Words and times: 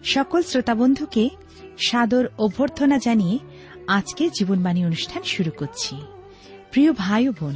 সকল 0.04 0.42
শ্রোতাবন্ধুকে 0.42 1.30
সাদর 1.78 2.26
অভ্যর্থনা 2.38 2.98
জানিয়ে 2.98 3.38
আজকে 3.86 4.30
জীবনবাণী 4.38 4.84
অনুষ্ঠান 4.84 5.22
শুরু 5.22 5.50
করছি। 5.50 5.96
প্রিয় 6.70 6.92
ভাই 6.92 7.28
ও 7.28 7.32
বোন, 7.40 7.54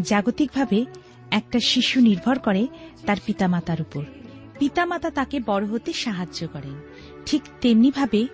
জাগতিকভাবে 0.00 0.86
একটা 1.30 1.58
শিশু 1.66 2.00
নির্ভর 2.00 2.38
করে 2.38 2.66
তার 3.06 3.16
পিতামাতার 3.26 3.80
উপর। 3.80 4.04
পিতামাতা 4.58 5.10
তাকে 5.10 5.40
বড় 5.46 5.66
হতে 5.66 5.92
সাহায্য 5.92 6.48
করেন। 6.52 6.80
ঠিক 7.26 7.42
তেমনিভাবে 7.60 8.26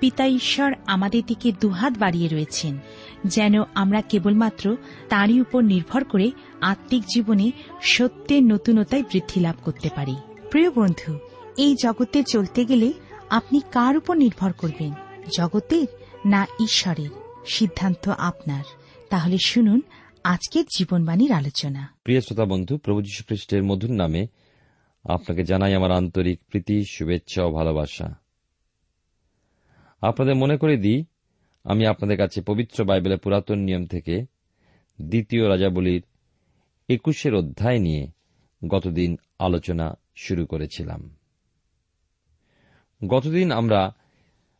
পিতা 0.00 0.26
ঈশ্বর 0.26 0.74
আমাদের 0.86 1.22
দিকে 1.26 1.52
দুহাত 1.60 1.98
বাড়িয়ে 1.98 2.28
রয়েছেন। 2.28 2.78
যেন 3.24 3.62
আমরা 3.74 4.02
কেবলমাত্র 4.02 4.76
তাঁরই 5.08 5.40
উপর 5.40 5.62
নির্ভর 5.62 6.04
করে 6.04 6.30
আত্মিক 6.60 7.02
জীবনে 7.14 7.52
সত্যের 7.82 8.42
নতুনতায় 8.42 9.02
বৃদ্ধি 9.02 9.40
লাভ 9.40 9.56
করতে 9.62 9.88
পারি। 9.96 10.16
প্রিয় 10.50 10.70
বন্ধু, 10.70 11.18
এই 11.56 11.76
জগতে 11.82 12.22
চলতে 12.22 12.64
গেলে 12.64 12.92
আপনি 13.30 13.60
কার 13.72 13.96
উপর 13.96 14.16
নির্ভর 14.16 14.52
করবেন? 14.52 14.92
জগতের 15.38 15.86
না 16.26 16.46
ঈশ্বরের? 16.60 17.08
সিদ্ধান্ত 17.46 18.08
আপনার। 18.08 18.64
তাহলে 19.10 19.36
শুনুন 19.46 19.80
আজকের 20.24 20.64
জীবনবাণীর 20.76 21.32
আলোচনা। 21.32 21.94
প্রিয় 22.04 22.20
শ্রোতা 22.20 22.44
বন্ধু, 22.44 22.78
প্রভু 22.78 23.02
যীশু 23.02 23.24
খ্রিস্টের 23.26 23.62
মধুর 23.62 23.90
নামে 23.90 24.26
আপনাকে 25.04 25.44
জানাই 25.44 25.74
আমার 25.74 25.92
আন্তরিক 25.92 26.40
প্রীতি, 26.50 26.84
শুভেচ্ছা 26.84 27.44
ও 27.44 27.52
ভালোবাসা। 27.52 28.14
আপনাদের 30.00 30.34
মনে 30.34 30.56
করে 30.56 30.76
দিই 30.76 31.04
আমি 31.64 31.86
আপনাদের 31.86 32.16
কাছে 32.16 32.42
পবিত্র 32.42 32.84
বাইবেলের 32.84 33.18
পুরাতন 33.18 33.58
নিয়ম 33.58 33.86
থেকে 33.86 34.26
দ্বিতীয় 35.02 35.48
রাজাবলীর 35.48 36.02
একুশের 36.88 37.34
অধ্যায় 37.34 37.78
নিয়ে 37.78 38.06
গতদিন 38.68 39.16
আলোচনা 39.38 39.98
শুরু 40.16 40.46
করেছিলাম। 40.46 41.16
গতদিন 43.06 43.52
আমরা 43.52 43.94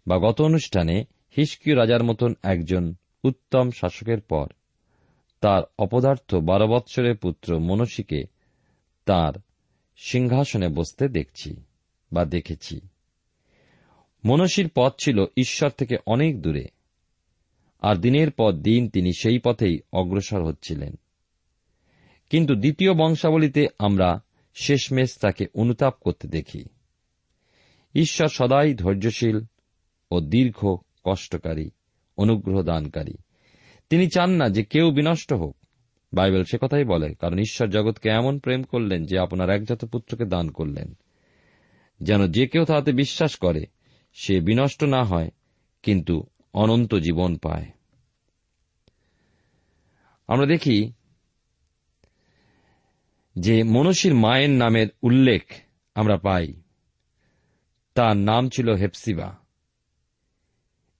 বা 0.07 0.19
গত 0.19 0.43
অনুষ্ঠানে 0.43 1.05
হিসকিয় 1.37 1.77
রাজার 1.77 2.05
মতন 2.05 2.35
একজন 2.43 2.95
উত্তম 3.25 3.71
শাসকের 3.71 4.21
পর 4.21 4.47
তার 5.41 5.63
অপদার্থ 5.79 6.35
বারো 6.35 6.67
বৎসরের 6.69 7.17
পুত্র 7.17 7.59
মনসীকে 7.59 8.25
তার 9.05 9.33
সিংহাসনে 9.97 10.69
বসতে 10.69 11.09
দেখছি 11.09 11.57
বা 12.13 12.25
দেখেছি। 12.25 12.81
মনসীর 14.25 14.71
পথ 14.75 14.95
ছিল 15.05 15.25
ঈশ্বর 15.37 15.71
থেকে 15.71 15.97
অনেক 16.07 16.43
দূরে। 16.43 16.69
আর 17.83 17.97
দিনের 17.97 18.31
পর 18.31 18.53
দিন 18.53 18.89
তিনি 18.89 19.13
সেই 19.13 19.39
পথেই 19.39 19.79
অগ্রসর 19.93 20.45
হচ্ছিলেন। 20.45 20.95
কিন্তু 22.31 22.55
দ্বিতীয় 22.55 22.95
বংশাবলীতে 22.95 23.67
আমরা 23.79 24.23
শেষমেশ 24.55 25.19
তাকে 25.19 25.47
অনুতাপ 25.55 25.95
করতে 26.01 26.29
দেখি। 26.29 26.65
ঈশ্বর 27.95 28.29
সদাই 28.29 28.75
ধৈর্যশীল 28.75 29.41
ও 30.11 30.21
দীর্ঘ, 30.21 30.77
কষ্টকারী 31.05 31.71
অনুগ্রহ 32.17 32.63
দানকারী 32.63 33.13
তিনি 33.91 34.09
চান 34.09 34.31
না 34.31 34.49
যে 34.49 34.65
কেউ 34.65 34.91
বিনষ্ট 34.91 35.33
হোক। 35.33 35.57
বাইবেল 36.13 36.45
সে 36.45 36.59
কথাই 36.61 36.85
বলে, 36.85 37.15
কারণ 37.15 37.39
ঈশ্বর 37.39 37.69
জগৎকে 37.69 38.11
এমন 38.11 38.39
প্রেম 38.39 38.63
করলেন 38.63 39.05
যে 39.05 39.19
আপনার 39.19 39.51
একজাত 39.51 39.85
পুত্রকে 39.85 40.25
দান 40.25 40.51
করলেন। 40.51 40.95
যেন 42.01 42.33
যে 42.33 42.47
কেউ 42.47 42.65
তাহাতে 42.65 42.93
বিশ্বাস 42.93 43.37
করে, 43.37 43.67
সে 44.15 44.41
বিনষ্ট 44.41 44.85
না 44.85 45.03
হয়, 45.03 45.31
কিন্তু 45.83 46.25
অনন্ত 46.53 46.95
জীবন 46.95 47.37
পায়। 47.37 47.71
আমরা 50.27 50.47
দেখি 50.47 50.93
যে 53.39 53.63
মনসীর 53.63 54.15
মায়ের 54.15 54.51
নামের 54.51 54.89
উল্লেখ 55.03 55.53
আমরা 55.95 56.17
পাই। 56.17 56.63
তার 57.95 58.17
নাম 58.17 58.49
ছিল 58.49 58.71
হেপসিবা। 58.71 59.37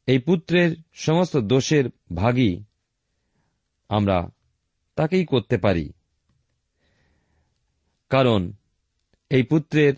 এই 0.07 0.19
পুত্রের 0.19 0.77
সমস্ত 0.93 1.37
দোষের 1.37 1.85
ভাগী 2.15 2.65
আমরা 3.89 4.31
তাকেই 4.95 5.27
করতে 5.27 5.59
পারি। 5.59 5.93
কারণ 8.09 8.53
এই 9.31 9.43
পুত্রের 9.43 9.95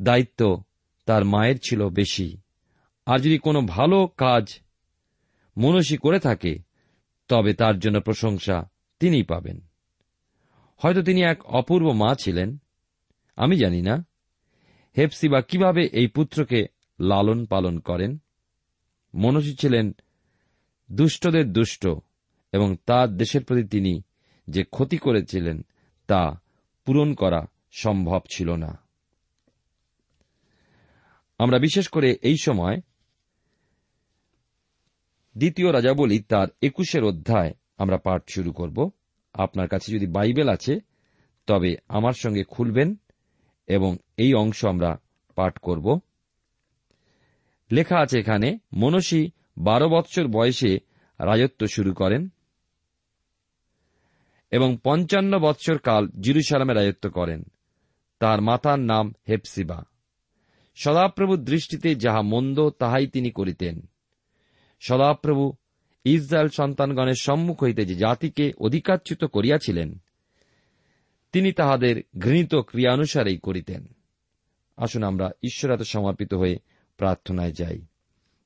দায়িত্ব 0.00 0.62
তার 1.06 1.24
মায়ের 1.24 1.56
ছিল 1.62 1.88
বেশি। 1.88 2.38
আর 3.06 3.18
যদি 3.18 3.38
কোনো 3.38 3.60
ভালো 3.60 4.06
কাজ 4.06 4.60
মনসী 5.58 5.96
করে 5.96 6.20
থাকে, 6.20 6.58
তবে 7.28 7.54
তার 7.54 7.78
জন্য 7.78 8.00
প্রশংসা 8.00 8.68
তিনিই 9.00 9.22
পাবেন। 9.22 9.60
হয়তো 10.76 11.02
তিনি 11.02 11.22
এক 11.22 11.46
অপূর্ব 11.46 11.92
মা 11.92 12.14
ছিলেন, 12.14 12.58
আমি 13.36 13.56
জানি 13.56 13.82
না। 13.82 14.06
হেপসিবা 14.98 15.40
কীভাবে 15.40 15.86
এই 15.86 16.06
পুত্রকে 16.06 16.66
লালন 17.00 17.46
পালন 17.46 17.78
করেন? 17.78 18.18
মনসী 19.14 19.54
ছিলেন 19.54 19.92
দুষ্টদের 20.92 21.52
দুষ্ট, 21.52 21.86
এবং 22.52 22.76
তার 22.86 23.16
দেশের 23.16 23.44
প্রতি 23.44 23.68
তিনি 23.68 24.02
যে 24.48 24.64
ক্ষতি 24.64 24.98
করেছিলেন, 24.98 25.66
তা 26.06 26.40
পূরণ 26.84 27.14
করা 27.14 27.46
সম্ভব 27.70 28.20
ছিল 28.34 28.54
না। 28.56 28.78
আমরা 31.38 31.58
বিশেষ 31.58 31.88
করে 31.88 32.16
এই 32.22 32.36
সময় 32.42 32.80
দ্বিতীয় 35.36 35.72
রাজাবলী 35.72 36.20
তার 36.20 36.48
একুশের 36.62 37.04
অধ্যায় 37.04 37.54
আমরা 37.78 37.96
পাঠ 37.96 38.22
শুরু 38.28 38.52
করব। 38.52 38.90
আপনার 39.34 39.68
কাছে 39.68 39.92
যদি 39.92 40.06
বাইবেল 40.06 40.48
আছে, 40.48 40.80
তবে 41.46 41.76
আমার 41.88 42.12
সঙ্গে 42.12 42.44
খুলবেন 42.44 42.96
এবং 43.66 43.96
এই 44.16 44.34
অংশ 44.34 44.64
আমরা 44.64 45.00
পাঠ 45.34 45.58
করব। 45.58 46.00
লেখা 47.72 47.98
আছে 47.98 48.18
এখানে, 48.18 48.58
মনসী 48.72 49.30
বারো 49.58 49.88
বৎসর 49.88 50.26
বয়সে 50.26 50.78
রাজত্ব 51.18 51.66
শুরু 51.66 51.94
করেন 51.94 52.28
এবং 54.50 54.78
পঞ্চান্ন 54.84 55.38
বৎসর 55.38 55.78
কাল 55.78 56.08
জিরুসালামে 56.08 56.74
রাজত্ব 56.74 57.10
করেন। 57.10 57.42
তার 58.18 58.40
মাতার 58.40 58.78
নাম 58.78 59.14
হেপসিবা। 59.28 59.84
সদাপ্রভুর 60.74 61.44
দৃষ্টিতে 61.44 61.94
যাহা 61.94 62.22
মন্দ, 62.22 62.70
তাহাই 62.70 63.06
তিনি 63.06 63.30
করিতেন। 63.30 63.88
সদাপ্রভু 64.80 65.52
ইসরায়েল 66.04 66.48
সন্তানগণের 66.48 67.14
সম্মুখ 67.20 67.62
হইতে 67.62 67.86
যে 67.86 67.94
জাতিকে 67.94 68.52
অধিকারচ্যুত 68.58 69.24
করিয়াছিলেন, 69.24 69.98
তিনি 71.32 71.52
তাহাদের 71.52 72.02
ঘৃণিত 72.18 72.54
ক্রিয়ানুসারেই 72.54 73.38
করিতেন। 73.38 73.86
আসুন 74.76 75.02
আমরা 75.02 75.30
ঈশ্বর 75.42 75.72
এত 75.72 75.82
সমর্পিত 75.82 76.34
হয়ে 76.34 76.58
প্রার্থনায় 76.96 77.52
যাই। 77.52 77.82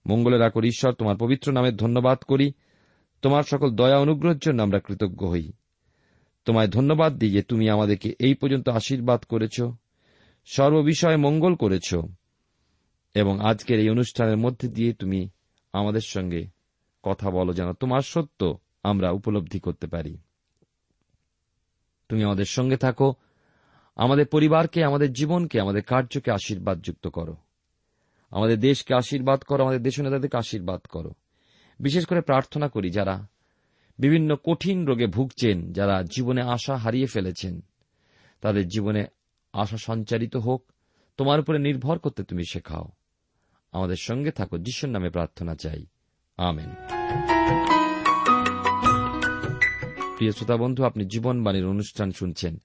মঙ্গলের 0.06 0.42
আকর 0.42 0.64
ঈশ্বর, 0.64 0.92
তোমার 0.92 1.16
পবিত্র 1.16 1.52
নামে 1.52 1.72
ধন্যবাদ 1.72 2.18
করি। 2.18 2.52
তোমার 3.22 3.42
সকল 3.42 3.70
দয়া 3.70 3.98
অনুগ্রহের 3.98 4.38
জন্য 4.38 4.62
আমরা 4.62 4.80
কৃতজ্ঞ 4.80 5.26
হই। 5.26 5.52
তোমায় 6.44 6.68
ধন্যবাদ 6.68 7.18
দিই 7.18 7.30
যে 7.30 7.42
তুমি 7.42 7.70
আমাদেরকে 7.70 8.14
এই 8.18 8.34
পর্যন্ত 8.34 8.68
আশীর্বাদ 8.68 9.24
করেছ, 9.24 9.62
সর্ববিষয়ে 10.46 11.16
মঙ্গল 11.16 11.54
করেছ, 11.54 11.94
এবং 13.14 13.40
আজকের 13.40 13.80
এই 13.80 13.90
অনুষ্ঠানের 13.90 14.36
মধ্যে 14.36 14.68
দিয়ে 14.68 14.92
তুমি 14.92 15.28
আমাদের 15.72 16.00
সঙ্গে 16.00 16.46
কথা 17.02 17.30
বলো 17.30 17.52
যেন 17.52 17.72
তোমার 17.72 18.00
সত্য 18.00 18.58
আমরা 18.82 19.10
উপলব্ধি 19.10 19.60
করতে 19.60 19.86
পারি। 19.86 20.18
তুমি 22.08 22.24
আমাদের 22.24 22.44
সঙ্গে 22.44 22.76
থাকো, 22.76 23.14
আমাদের 23.96 24.26
পরিবারকে, 24.26 24.84
আমাদের 24.84 25.12
জীবনকে, 25.12 25.60
আমাদের 25.60 25.82
কার্যকে 25.82 26.32
আশীর্বাদ 26.32 26.82
যুক্ত 26.82 27.06
করো। 27.06 27.36
আমাদের 28.30 28.60
দেশকে 28.60 28.94
আশীর্বাদ 28.94 29.42
করো, 29.42 29.62
আমাদের 29.62 29.82
দেশ 29.82 30.00
নেতাদেরকে 30.00 30.36
আশীর্বাদ 30.36 30.80
করো। 30.80 31.14
বিশেষ 31.80 32.06
করে 32.06 32.20
প্রার্থনা 32.20 32.68
করি 32.68 32.90
যারা 32.90 33.26
বিভিন্ন 33.98 34.36
কঠিন 34.44 34.86
রোগে 34.86 35.06
ভুগছেন, 35.06 35.72
যারা 35.72 36.02
জীবনে 36.02 36.42
আশা 36.42 36.76
হারিয়ে 36.76 37.06
ফেলেছেন, 37.06 37.60
তাদের 38.40 38.68
জীবনে 38.68 39.06
আশা 39.52 39.76
সঞ্চারিত 39.76 40.36
হোক, 40.36 40.72
তোমার 41.16 41.40
উপরে 41.40 41.58
নির্ভর 41.58 41.98
করতে 41.98 42.24
তুমি 42.24 42.42
শেখাও। 42.44 42.88
আমাদের 43.72 43.96
সঙ্গে 43.96 44.30
থাকো, 44.30 44.58
যিশুর 44.58 44.90
নামে 44.90 45.10
প্রার্থনা 45.10 45.54
চাই। 45.54 45.86
আমেন। 46.36 46.74
প্রিয় 50.16 50.32
শ্রোতা 50.32 50.56
বন্ধু, 50.56 50.84
আপনি 50.84 51.04
জীবনবাণীর 51.04 51.66
অনুষ্ঠান 51.66 52.12
শুনছেন। 52.12 52.62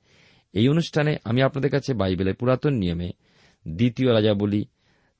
এই 0.53 0.69
অনুষ্ঠানে 0.69 1.17
আমি 1.23 1.41
আপনাদের 1.41 1.71
কাছে 1.71 1.93
বাইবেলের 1.93 2.35
পুরাতন 2.35 2.73
নিয়মে 2.73 3.11
দ্বিতীয় 3.67 4.13
রাজা 4.13 4.33
বলি, 4.33 4.65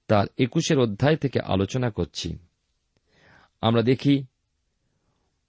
তার 0.07 0.27
একুশের 0.37 0.79
অধ্যায় 0.79 1.15
থেকে 1.15 1.39
আলোচনা 1.39 1.89
করছি। 1.89 2.37
আমরা 3.61 3.81
দেখি, 3.81 4.25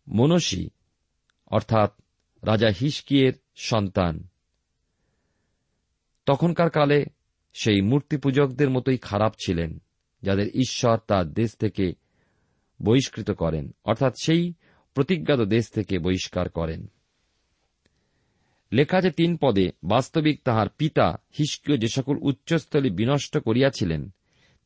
মনসী, 0.08 0.68
অর্থাৎ 1.46 1.92
রাজা 2.42 2.68
হিসকিয়ের 2.68 3.32
সন্তান, 3.56 4.28
তখনকার 6.26 6.70
কালে 6.70 7.04
সেই 7.54 7.80
মূর্তি 7.80 8.16
পূজকদের 8.16 8.70
মতোই 8.70 8.98
খারাপ 8.98 9.34
ছিলেন। 9.46 9.82
যাদের 10.26 10.48
ঈশ্বর 10.54 10.96
তার 11.06 11.26
দেশ 11.32 11.50
থেকে 11.54 11.86
বহিষ্কৃত 12.82 13.30
করেন, 13.30 13.64
অর্থাৎ 13.84 14.14
সেই 14.22 14.42
প্রতিজ্ঞাত 14.94 15.40
দেশ 15.40 15.64
থেকে 15.68 15.98
বহিষ্কার 15.98 16.48
করেন। 16.48 16.80
লেখা 18.72 19.00
যে 19.00 19.10
তিন 19.10 19.36
পদে, 19.36 19.66
বাস্তবিক 19.84 20.36
তাহার 20.44 20.68
পিতা 20.78 21.06
হিস্কীয় 21.38 21.76
যে 21.78 21.88
সকল 21.88 22.16
উচ্চস্থলী 22.22 22.90
বিনষ্ট 22.90 23.38
করিয়াছিলেন, 23.38 24.02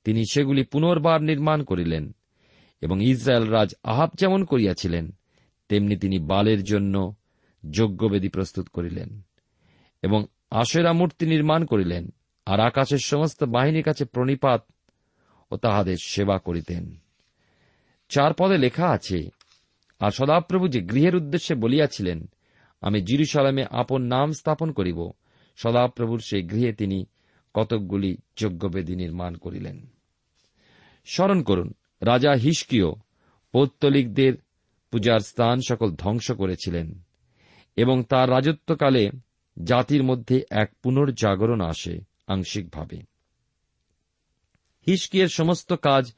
তিনি 0.05 0.23
সেগুলি 0.31 0.63
পুনর্বার 0.65 1.23
নির্মাণ 1.23 1.63
করিলেন, 1.63 2.05
এবং 2.81 2.97
ইসরায়েল 3.05 3.45
রাজ 3.45 3.75
আহাব 3.85 4.11
যেমন 4.15 4.45
করিয়াছিলেন, 4.45 5.05
তেমনি 5.69 5.97
তিনি 5.97 6.19
বালের 6.19 6.63
জন্য 6.63 7.15
যজ্ঞবেদী 7.71 8.29
প্রস্তুত 8.29 8.69
করিলেন, 8.69 9.21
এবং 10.03 10.21
আশেরা 10.51 10.93
মূর্তি 10.93 11.27
নির্মাণ 11.27 11.65
করিলেন, 11.65 12.05
আর 12.47 12.61
আকাশের 12.61 13.03
সমস্ত 13.05 13.45
বাহিনীর 13.45 13.85
কাছে 13.85 14.05
প্রণিপাত 14.05 14.61
ও 15.51 15.57
তাহাদের 15.57 15.97
সেবা 16.03 16.39
করিতেন। 16.39 16.97
চার 18.09 18.33
পদে 18.39 18.59
লেখা 18.59 18.89
আছে, 18.89 19.31
আর 20.01 20.11
সদাপ্রভু 20.11 20.69
যে 20.69 20.81
গৃহের 20.81 21.17
উদ্দেশ্যে 21.17 21.55
বলিয়াছিলেন, 21.55 22.31
আমি 22.81 23.03
জিরুসালামে 23.03 23.65
আপন 23.71 24.03
নাম 24.03 24.33
স্থাপন 24.33 24.73
করিব, 24.73 25.11
সদাপ্রভুর 25.57 26.21
সেই 26.21 26.43
গৃহে 26.43 26.73
তিনি 26.73 27.07
কতকগুলি 27.55 28.17
যজ্ঞবেদী 28.37 28.95
নির্মাণ 28.95 29.35
করিলেন। 29.35 29.87
স্মরণ 31.05 31.43
করুন, 31.43 31.75
রাজা 32.01 32.33
হিস্কিও 32.33 32.95
পৌত্তলিকদের 33.53 34.33
পূজার 34.91 35.21
স্থান 35.21 35.61
সকল 35.69 35.91
ধ্বংস 35.91 36.31
করেছিলেন 36.31 37.05
এবং 37.77 38.03
তার 38.03 38.31
রাজত্বকালে 38.31 39.11
জাতির 39.63 40.03
মধ্যে 40.03 40.43
এক 40.51 40.73
পুনর্জাগরণ 40.83 41.61
আসে 41.61 42.01
আংশিকভাবে। 42.27 42.99
হিস্কিয়ের 44.91 45.29
সমস্ত 45.29 45.73
কাজ 45.73 46.13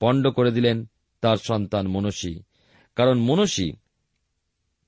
পণ্ড 0.00 0.28
করে 0.28 0.50
দিলেন 0.52 0.86
তার 1.20 1.36
সন্তান 1.36 1.88
মনসী। 1.88 2.40
কারণ 2.96 3.18
মনসী 3.18 3.72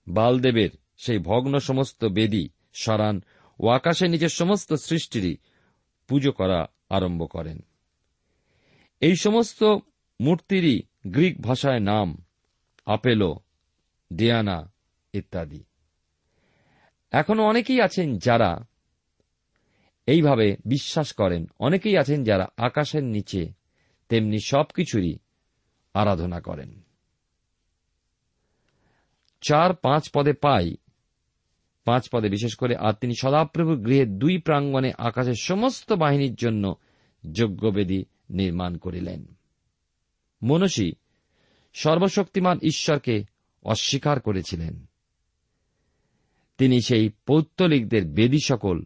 বালদেবের 0.09 0.71
সেই 0.97 1.19
ভগ্ন 1.19 1.59
সমস্ত 1.59 2.05
বেদী, 2.05 2.49
সরান 2.73 3.23
ও 3.61 3.69
আকাশে 3.69 4.09
নিজের 4.09 4.29
সমস্ত 4.29 4.73
সৃষ্টিরই 4.73 5.37
পুজো 6.09 6.33
করা 6.33 6.67
আরম্ভ 6.91 7.31
করেন। 7.31 7.65
এই 9.01 9.17
সমস্ত 9.17 9.63
মূর্তিরই 10.21 10.83
গ্রিক 11.07 11.41
ভাষায় 11.41 11.81
নাম 11.81 12.25
আপেলো 12.87 13.41
ডিয়ানা 14.13 14.73
ইত্যাদি। 15.13 15.65
এখনও 17.11 17.43
অনেকেই 17.43 17.81
আছেন 17.81 18.19
যারা 18.19 18.67
এইভাবে 20.07 20.57
বিশ্বাস 20.65 21.13
করেন। 21.13 21.47
অনেকেই 21.59 21.99
আছেন 21.99 22.25
যারা 22.25 22.47
আকাশের 22.57 23.05
নিচে, 23.05 23.53
তেমনি 24.09 24.39
সবকিছুরই 24.41 25.19
আরাধনা 25.95 26.41
করেন। 26.41 26.83
চার 29.41 29.75
পাঁচ 29.75 30.11
পদে 30.15 30.33
পাই। 30.33 30.77
পাঁচ 31.85 32.09
পদে 32.09 32.29
বিশেষ 32.29 32.55
করে, 32.55 32.77
আর 32.77 32.93
তিনি 32.93 33.15
সদাপ্রভুর 33.21 33.81
গৃহের 33.81 34.19
দুই 34.19 34.39
প্রাঙ্গণে 34.39 34.93
আকাশের 34.99 35.35
সমস্ত 35.41 35.93
বাহিনীর 35.93 36.35
জন্য 36.35 36.75
যজ্ঞবেদী 37.33 38.05
নির্মাণ 38.31 38.77
করিলেন। 38.77 39.35
মনসী 40.43 40.93
সর্বশক্তিমান 41.75 42.59
ঈশ্বরকে 42.63 43.25
অস্বীকার 43.63 44.21
করেছিলেন। 44.21 44.87
তিনি 46.59 46.81
সেই 46.81 47.11
পৌত্তলিকদের 47.27 48.07
বেদী 48.07 48.39
সকল 48.45 48.85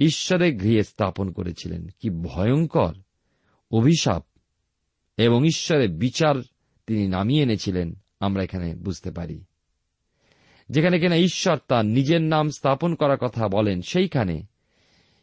ঈশ্বরের 0.00 0.56
গৃহে 0.56 0.82
স্থাপন 0.82 1.30
করেছিলেন। 1.30 1.88
কি 1.88 2.10
ভয়ঙ্কর 2.10 2.94
অভিশাপ। 3.70 4.24
এবং 5.16 5.46
ঈশ্বরের 5.46 5.90
বিচার 5.90 6.34
তিনি 6.86 7.08
নামিয়ে 7.08 7.42
এনেছিলেন, 7.42 7.94
আমরা 8.20 8.44
এখানে 8.44 8.74
বুঝতে 8.74 9.10
পারি। 9.10 9.44
যেখানে 10.70 11.00
কিনা 11.00 11.16
ঈশ্বর 11.16 11.58
তার 11.68 11.86
নিজের 11.86 12.22
নাম 12.22 12.48
স্থাপন 12.48 12.94
করার 12.94 13.18
কথা 13.18 13.48
বলেন, 13.48 13.82
সেইখানে 13.82 14.42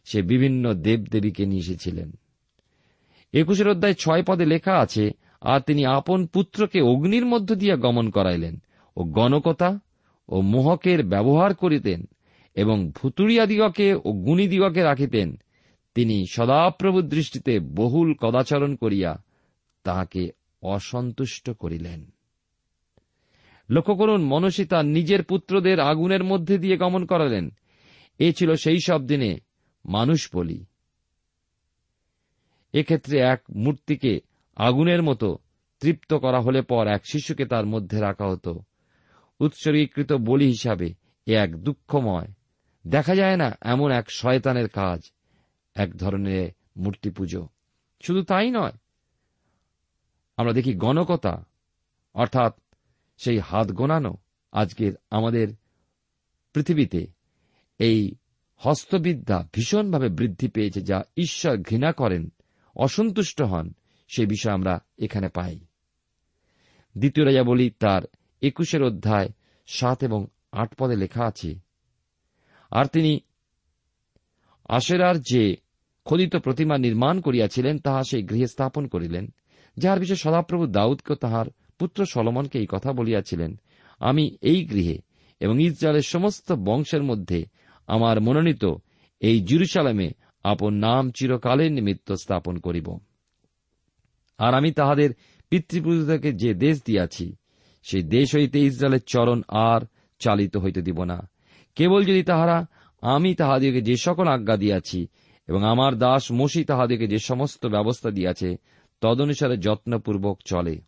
সে 0.06 0.22
বিভিন্ন 0.22 0.74
দেবদেবীকে 0.74 1.46
নিয়ে 1.46 1.62
এসেছিলেন। 1.62 2.12
একুশের 3.34 3.70
অধ্যায় 3.70 3.94
ছয় 3.94 4.24
পদে 4.24 4.46
লেখা 4.46 4.74
আছে, 4.74 5.12
আর 5.42 5.60
তিনি 5.60 5.86
আপন 5.86 6.26
পুত্রকে 6.26 6.82
অগ্নির 6.82 7.26
মধ্য 7.26 7.56
দিয়ে 7.56 7.76
গমন 7.76 8.10
করাইলেন 8.10 8.62
ও 8.98 9.04
গণকতা 9.04 9.80
ও 10.30 10.42
মোহকের 10.42 11.06
ব্যবহার 11.06 11.54
করিতেন 11.54 12.06
এবং 12.56 12.92
ভুতুরিয়াদিগকে 12.92 13.94
ও 13.94 14.12
গুণীদিগকে 14.12 14.84
রাখিতেন। 14.84 15.36
তিনি 15.96 16.26
সদাপ্রভু 16.32 17.02
দৃষ্টিতে 17.02 17.60
বহুল 17.60 18.14
কদাচরণ 18.14 18.76
করিয়া 18.76 19.24
তাহাকে 19.84 20.32
অসন্তুষ্ট 20.62 21.50
করিলেন। 21.50 22.14
লক্ষ্য 23.70 23.96
করুন 23.96 24.24
মনসী 24.24 24.66
তার 24.66 24.86
নিজের 24.86 25.24
পুত্রদের 25.24 25.80
আগুনের 25.80 26.24
মধ্যে 26.24 26.58
দিয়ে 26.58 26.78
গমন 26.78 27.06
করালেন। 27.06 27.50
এ 28.20 28.34
ছিল 28.34 28.54
সেই 28.54 28.78
সব 28.86 29.06
দিনে 29.06 29.38
মানুষ 29.86 30.30
বলি 30.36 30.66
এক্ষেত্রে 32.74 33.20
এক 33.20 33.44
মূর্তিকে 33.56 34.20
আগুনের 34.56 35.04
মতো 35.04 35.38
তৃপ্ত 35.80 36.14
করা 36.14 36.40
হলে 36.40 36.62
পর 36.62 36.88
এক 36.88 37.02
শিশুকে 37.06 37.46
তার 37.46 37.66
মধ্যে 37.66 38.00
রাখা 38.00 38.28
হতো। 38.28 38.64
উৎসর্গীকৃত 39.40 40.14
বলি 40.14 40.48
হিসাবে 40.48 40.94
এ 41.26 41.36
এক 41.36 41.64
দুঃখময় 41.64 42.28
দেখা 42.88 43.16
যায় 43.16 43.38
না 43.38 43.58
এমন 43.62 43.92
এক 43.92 44.12
শয়তানের 44.12 44.70
কাজ, 44.70 45.12
এক 45.76 45.98
ধরনের 45.98 46.50
মূর্তি 46.78 47.10
পুজো। 47.10 47.48
শুধু 48.02 48.24
তাই 48.24 48.52
নয়, 48.52 48.72
আমরা 50.38 50.54
দেখি 50.54 50.74
গণকতা, 50.74 51.46
অর্থাৎ 52.14 52.54
সেই 53.18 53.40
হাত 53.40 53.72
গোনানো 53.72 54.18
আজকের 54.52 54.94
আমাদের 55.10 55.48
পৃথিবীতে, 56.54 57.08
এই 57.80 58.16
হস্তবিদ্যা 58.56 59.48
ভীষণভাবে 59.54 60.10
বৃদ্ধি 60.10 60.48
পেয়েছে 60.48 60.82
যা 60.82 61.04
ঈশ্বর 61.18 61.58
ঘৃণা 61.58 61.92
করেন, 61.92 62.30
অসন্তুষ্ট 62.76 63.42
হন, 63.42 63.74
সে 64.08 64.26
বিষয় 64.26 64.54
আমরা 64.54 64.80
এখানে 64.98 65.30
পাই। 65.30 65.60
দ্বিতীয় 66.98 67.26
রাজা 67.26 67.44
বলি 67.44 67.70
তার 67.70 68.02
একুশের 68.42 68.84
অধ্যায় 68.84 69.30
সাত 69.68 70.04
এবং 70.04 70.28
আট 70.52 70.76
পদে 70.78 70.96
লেখা 70.96 71.26
আছে 71.26 71.63
আর 72.74 72.86
তিনি 72.86 73.20
আশেরার 74.70 75.18
যে 75.22 75.44
খোদিত 76.06 76.34
প্রতিমা 76.36 76.76
নির্মাণ 76.78 77.16
করিয়াছিলেন, 77.22 77.76
তাহা 77.80 78.02
সেই 78.10 78.24
গৃহে 78.24 78.48
স্থাপন 78.48 78.84
করিলেন, 78.88 79.26
যাহার 79.78 80.00
বিষয়ে 80.00 80.24
সদাপ্রভু 80.26 80.64
দাউদকে 80.68 81.14
তাহার 81.16 81.46
পুত্র 81.80 82.00
সলমনকে 82.06 82.58
এই 82.60 82.68
কথা 82.70 82.90
বলিয়াছিলেন, 82.94 83.52
আমি 84.00 84.24
এই 84.42 84.60
গৃহে 84.66 84.98
এবং 85.42 85.56
ইসরায়েলের 85.62 86.08
সমস্ত 86.14 86.48
বংশের 86.52 87.04
মধ্যে 87.04 87.40
আমার 87.88 88.16
মনোনীত 88.22 88.64
এই 89.22 89.38
জিরুসালামে 89.40 90.08
আপন 90.44 90.74
নাম 90.74 91.04
চিরকালের 91.12 91.72
নিমিত্ত 91.72 92.10
স্থাপন 92.14 92.56
করিব। 92.58 92.88
আর 94.40 94.52
আমি 94.54 94.70
তাহাদের 94.72 95.10
পিতৃপুরুষদেরকে 95.52 96.30
যে 96.34 96.52
দেশ 96.54 96.76
দিয়াছি, 96.84 97.36
সেই 97.84 98.04
দেশ 98.04 98.28
হইতে 98.36 98.58
ইসরায়েলের 98.60 99.04
চরণ 99.08 99.40
আর 99.50 99.82
চালিত 100.20 100.54
হইতে 100.58 100.82
দিব 100.82 101.00
না। 101.04 101.18
কেবল 101.76 102.04
যদি 102.04 102.24
তাহারা, 102.24 102.66
আমি 103.02 103.36
তাহাদিওকে 103.36 103.82
যে 103.82 103.96
সকল 103.96 104.28
আজ্ঞা 104.28 104.58
দিয়াছি, 104.58 105.08
এবং 105.48 105.64
আমার 105.64 105.96
দাস 105.96 106.32
মসি 106.32 106.64
তাহাদিওকে 106.64 107.08
যে 107.08 107.20
সমস্ত 107.20 107.66
ব্যবস্থা 107.66 108.12
দিয়াছে, 108.12 108.56
তদনুসারে 109.02 109.58
যত্নপূর্বক 109.58 110.40
চলে। 110.46 110.82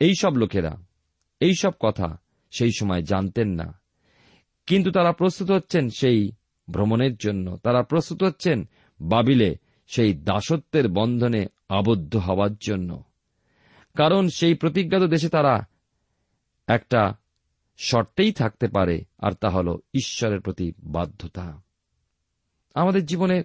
এই 0.00 0.12
সব 0.20 0.34
লোকেরা 0.34 0.76
এই 1.40 1.54
সব 1.54 1.72
কথা 1.80 2.18
সেই 2.50 2.70
সময় 2.78 3.02
জানতেন 3.02 3.48
না। 3.48 3.80
কিন্তু 4.66 4.90
তারা 4.90 5.12
প্রস্তুত 5.12 5.50
হচ্ছেন 5.50 5.90
সেই 5.90 6.32
ভ্রমণের 6.70 7.16
জন্য। 7.16 7.56
তারা 7.56 7.82
প্রস্তুত 7.82 8.22
হচ্ছেন 8.22 8.68
বাবিলে 9.00 9.56
সেই 9.86 10.14
দাসত্বের 10.14 10.88
বন্ধনে 10.88 11.46
আবদ্ধ 11.68 12.16
হওয়ার 12.16 12.54
জন্য। 12.54 13.04
কারণ 13.96 14.28
সেই 14.28 14.54
প্রতিজ্ঞাত 14.54 15.02
দেশে 15.02 15.28
তারা 15.28 15.66
একটা 16.66 17.16
শর্তেই 17.76 18.32
থাকতে 18.32 18.68
পারে, 18.68 19.04
আর 19.18 19.32
তা 19.32 19.48
হল 19.48 19.78
ঈশ্বরের 19.94 20.40
প্রতি 20.40 20.72
বাধ্যতা। 20.78 21.62
আমাদের 22.74 23.06
জীবনে 23.06 23.42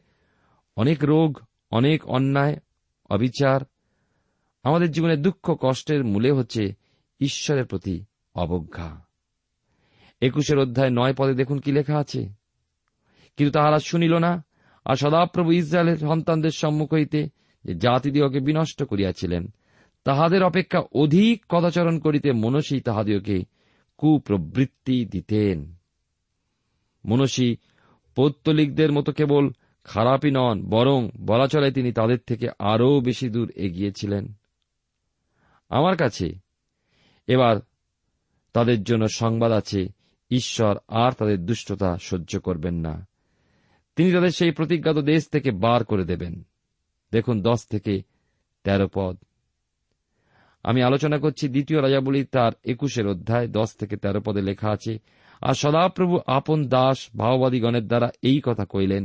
অনেক 0.76 1.04
রোগ, 1.04 1.40
অনেক 1.72 2.08
অন্যায়, 2.08 2.58
অবিচার, 3.10 3.62
আমাদের 4.64 4.92
জীবনে 4.92 5.18
দুঃখ 5.18 5.56
কষ্টের 5.62 6.04
মূলে 6.04 6.32
হচ্ছে 6.32 6.74
ঈশ্বরের 7.20 7.66
প্রতি 7.66 8.06
অবজ্ঞা। 8.36 9.06
একুশের 10.22 10.58
অধ্যায় 10.58 10.90
নয় 10.90 11.14
পদে 11.14 11.34
দেখুন 11.34 11.60
কি 11.60 11.72
লেখা 11.72 11.98
আছে। 11.98 12.30
কিন্তু 13.38 13.52
তাহারা 13.52 13.80
শুনিল 13.80 14.18
না, 14.18 14.46
আর 14.86 14.96
সদাপ্রভু 14.96 15.52
ইসরায়েলের 15.52 15.98
সন্তানদের 15.98 16.50
সম্মুখ 16.50 16.94
হইতে 16.94 17.30
যে 17.64 17.76
জাতিদিওকে 17.76 18.40
বিনষ্ট 18.40 18.84
করিয়াছিলেন, 18.84 19.48
তাহাদের 20.04 20.44
অপেক্ষা 20.44 20.80
অধিক 20.92 21.46
কদাচরণ 21.50 22.00
করিতে 22.00 22.32
মনসী 22.32 22.80
তাহাদিওকে 22.80 23.57
কুপ্রবৃত্তি 23.98 25.06
দিতেন। 25.06 25.76
মনসী 27.06 27.56
পৌত্তলিকদের 28.16 28.92
মতো 28.92 29.12
কেবল 29.12 29.52
খারাপই 29.84 30.32
নন, 30.32 30.70
বরং 30.70 31.10
বলা 31.26 31.48
চলে 31.48 31.72
তিনি 31.72 31.92
তাদের 31.92 32.18
থেকে 32.28 32.48
আরও 32.60 33.02
বেশি 33.02 33.30
দূর 33.30 33.52
এগিয়েছিলেন। 33.56 34.34
আমার 35.70 35.98
কাছে 35.98 36.34
এবার 37.28 37.58
তাদের 38.54 38.84
জন্য 38.84 39.10
সংবাদ 39.10 39.52
আছে, 39.52 39.88
ঈশ্বর 40.32 40.78
আর 40.88 41.12
তাদের 41.12 41.46
দুষ্টতা 41.46 41.98
সহ্য 41.98 42.40
করবেন 42.40 42.76
না। 42.76 43.08
তিনি 43.96 44.12
তাদের 44.12 44.30
সেই 44.30 44.52
প্রতিজ্ঞাত 44.52 44.98
দেশ 44.98 45.28
থেকে 45.28 45.52
বার 45.52 45.84
করে 45.84 46.06
দেবেন। 46.06 46.48
দেখুন, 47.12 47.42
দশ 47.42 47.68
থেকে 47.68 48.04
তেরো 48.64 48.90
পদ। 48.94 49.18
আমি 50.70 50.80
আলোচনা 50.88 51.18
করছি 51.24 51.46
দ্বিতীয় 51.56 51.80
রাজাবলী 51.82 52.22
তার 52.36 52.54
একুশের 52.74 53.06
অধ্যায়, 53.14 53.48
দশ 53.58 53.70
থেকে 53.80 53.96
তেরো 54.04 54.22
পদে 54.26 54.42
লেখা 54.50 54.70
আছে, 54.76 54.94
আর 55.42 55.56
সদাপ্রভু 55.64 56.16
আপন 56.38 56.60
দাস 56.76 56.98
ভাওবাদীগণের 57.22 57.86
দ্বারা 57.90 58.08
এই 58.30 58.40
কথা 58.48 58.66
কইলেন 58.74 59.04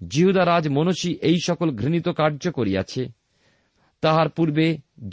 জিহুদা 0.00 0.42
রাজ 0.44 0.64
মনসী 0.76 1.10
এই 1.30 1.38
সকল 1.48 1.68
ঘৃণিত 1.80 2.06
কার্য 2.20 2.44
করিয়াছে, 2.58 3.02
তাহার 4.02 4.28
পূর্বে 4.36 4.66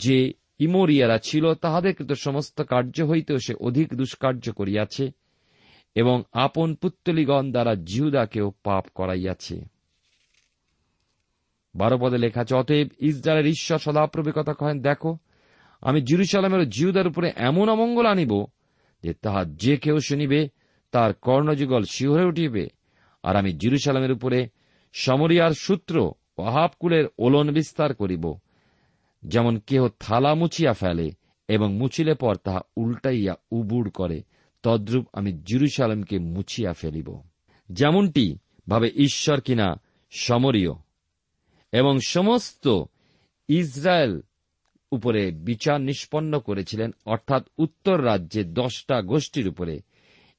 যে 0.04 0.18
ইমোরিয়ারা 0.66 1.16
ছিল 1.28 1.44
তাহাদের 1.64 1.92
কৃত 1.98 2.12
সমস্ত 2.26 2.56
কার্য 2.72 2.96
হইতেও 3.10 3.38
সে 3.46 3.54
অধিক 3.68 3.88
দুষ্কার্য 4.00 4.44
করিয়াছে, 4.58 5.04
এবং 5.96 6.16
আপন 6.46 6.68
পুত্তলিগণ 6.80 7.44
দ্বারা 7.54 7.72
জিহুদাকেও 7.90 8.48
পাপ 8.66 8.84
করাইয়াছে। 8.98 9.56
বারো 11.74 11.96
পদে 12.02 12.18
লেখা 12.24 12.40
আছে, 12.44 12.54
অতএব 12.60 12.88
ইসরায়েলের 13.08 13.52
ঈশ্বর 13.54 13.84
সদাপ্রভু 13.86 14.30
কথা 14.38 14.54
কহেন, 14.60 14.78
দেখো 14.88 15.10
আমি 15.80 16.02
জিরুসালামের 16.02 16.68
জিহুদার 16.68 17.06
উপরে 17.06 17.32
এমন 17.36 17.68
অমঙ্গল 17.68 18.06
আনিব 18.06 18.46
যে 19.02 19.14
তাহা 19.14 19.44
যে 19.44 19.76
কেউ 19.76 19.98
শুনিবে, 19.98 20.48
তার 20.92 21.14
কর্ণযুগল 21.14 21.84
শিহরে 21.90 22.24
উঠিবে। 22.24 22.68
আর 23.22 23.36
আমি 23.36 23.52
জিরুসালামের 23.52 24.12
উপরে 24.12 24.48
সমরিয়ার 24.92 25.50
সূত্র 25.50 26.12
ও 26.38 26.42
আহাবকুলের 26.42 27.04
ওলন 27.18 27.50
বিস্তার 27.50 27.94
করিব, 27.94 28.38
যেমন 29.22 29.58
কেহ 29.58 29.88
থালা 30.00 30.34
মুছিয়া 30.34 30.72
ফেলে 30.72 31.10
এবং 31.48 31.74
মুছিলে 31.74 32.14
পর 32.14 32.36
তাহা 32.36 32.60
উল্টাইয়া 32.76 33.34
উবুড় 33.50 33.90
করে, 33.90 34.22
তদ্রূপ 34.62 35.06
আমি 35.12 35.32
জিরুসালামকে 35.32 36.18
মুছিয়া 36.18 36.72
ফেলিব। 36.72 37.22
যেমনটি 37.72 38.38
ভাবে 38.68 38.88
ঈশ্বর 38.88 39.40
কিনা 39.40 39.80
সমরীয় 40.10 40.70
এবং 41.72 41.98
সমস্ত 42.06 42.82
ইসরায়েল 43.48 44.20
উপরে 44.92 45.30
বিচার 45.30 45.80
নিষ্পন্ন 45.80 46.38
করেছিলেন, 46.38 46.90
অর্থাৎ 47.06 47.46
উত্তর 47.58 48.04
রাজ্যে 48.04 48.44
দশটা 48.44 49.02
গোষ্ঠীর 49.02 49.48
উপরে। 49.48 49.80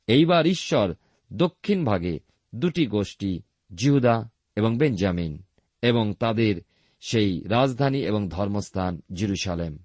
এইবার 0.08 0.48
ঈশ্বর 0.48 0.94
দক্ষিণ 1.34 1.86
ভাগে 1.86 2.20
দুটি 2.56 2.86
গোষ্ঠী, 2.86 3.40
জিহুদা 3.76 4.30
এবং 4.56 4.78
বেঞ্জামিন, 4.78 5.44
এবং 5.82 6.14
তাদের 6.20 6.62
সেই 7.02 7.44
রাজধানী 7.44 8.00
এবং 8.00 8.30
ধর্মস্থান 8.30 9.02
জিরুসালেম। 9.14 9.78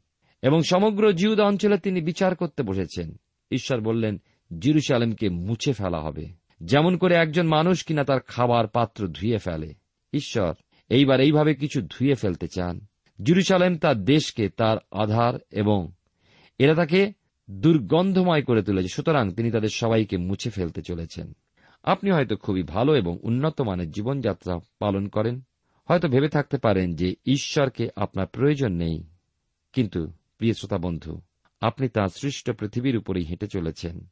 এবং 0.42 0.62
সমগ্র 0.62 1.12
জিহুদা 1.12 1.44
অঞ্চলে 1.44 1.78
তিনি 1.78 2.00
বিচার 2.00 2.37
করতে 2.37 2.62
বসেছেন। 2.62 3.16
ঈশ্বর 3.50 3.80
বললেন, 3.80 4.20
জিরুসালেমকে 4.58 5.28
মুছে 5.28 5.73
ফেলা 5.73 5.99
হবে। 5.99 6.26
যেমন 6.62 6.96
করে 6.96 7.14
একজন 7.14 7.46
মানুষ 7.46 7.85
কিনা 7.85 8.04
তার 8.04 8.20
খাবার 8.20 8.68
পাত্র 8.68 9.08
ধুয়ে 9.08 9.38
ফেলে। 9.38 9.75
ঈশ্বর, 10.12 10.54
এইবার 10.88 11.20
এইভাবে 11.20 11.54
কিছু 11.54 11.80
ধুয়ে 11.80 12.14
ফেলতে 12.14 12.49
চান। 12.49 12.87
জেরুসালেম 13.23 13.78
তার 13.78 14.04
দেশকে 14.04 14.49
তার 14.49 14.78
আধার 14.90 15.35
এবং 15.50 15.92
এরা 16.58 16.75
তাকে 16.75 17.12
দুর্গন্ধময় 17.50 18.42
করে 18.42 18.62
তুলেছে। 18.62 18.88
সুতরাং 18.88 19.30
তিনি 19.30 19.50
তাদের 19.50 19.68
সবাইকে 19.68 20.16
মুছে 20.16 20.50
ফেলতে 20.50 20.82
চলেছেন। 20.82 21.32
আপনি 21.82 22.11
হয়তো 22.11 22.37
খুবই 22.37 22.62
ভালো 22.62 22.94
এবং 22.94 23.18
উন্নত 23.23 23.61
মানের 23.61 23.90
জীবনযাত্রা 23.90 24.58
পালন 24.78 25.08
করেন। 25.08 25.40
হয়তো 25.88 26.08
ভেবে 26.08 26.28
থাকতে 26.28 26.58
পারেন 26.58 26.94
যে 26.94 27.14
ঈশ্বরকে 27.26 27.88
আপনার 27.96 28.26
প্রয়োজন 28.26 28.73
নেই। 28.73 29.04
কিন্তু, 29.73 30.12
প্রিয় 30.38 30.54
শ্রোতা 30.54 30.78
বন্ধু, 30.78 31.20
আপনি 31.61 31.88
তাঁর 31.88 32.08
সৃষ্ট 32.08 32.50
পৃথিবীর 32.50 32.96
উপরেই 32.96 33.25
হেঁটে 33.25 33.46
চলেছেন। 33.46 34.06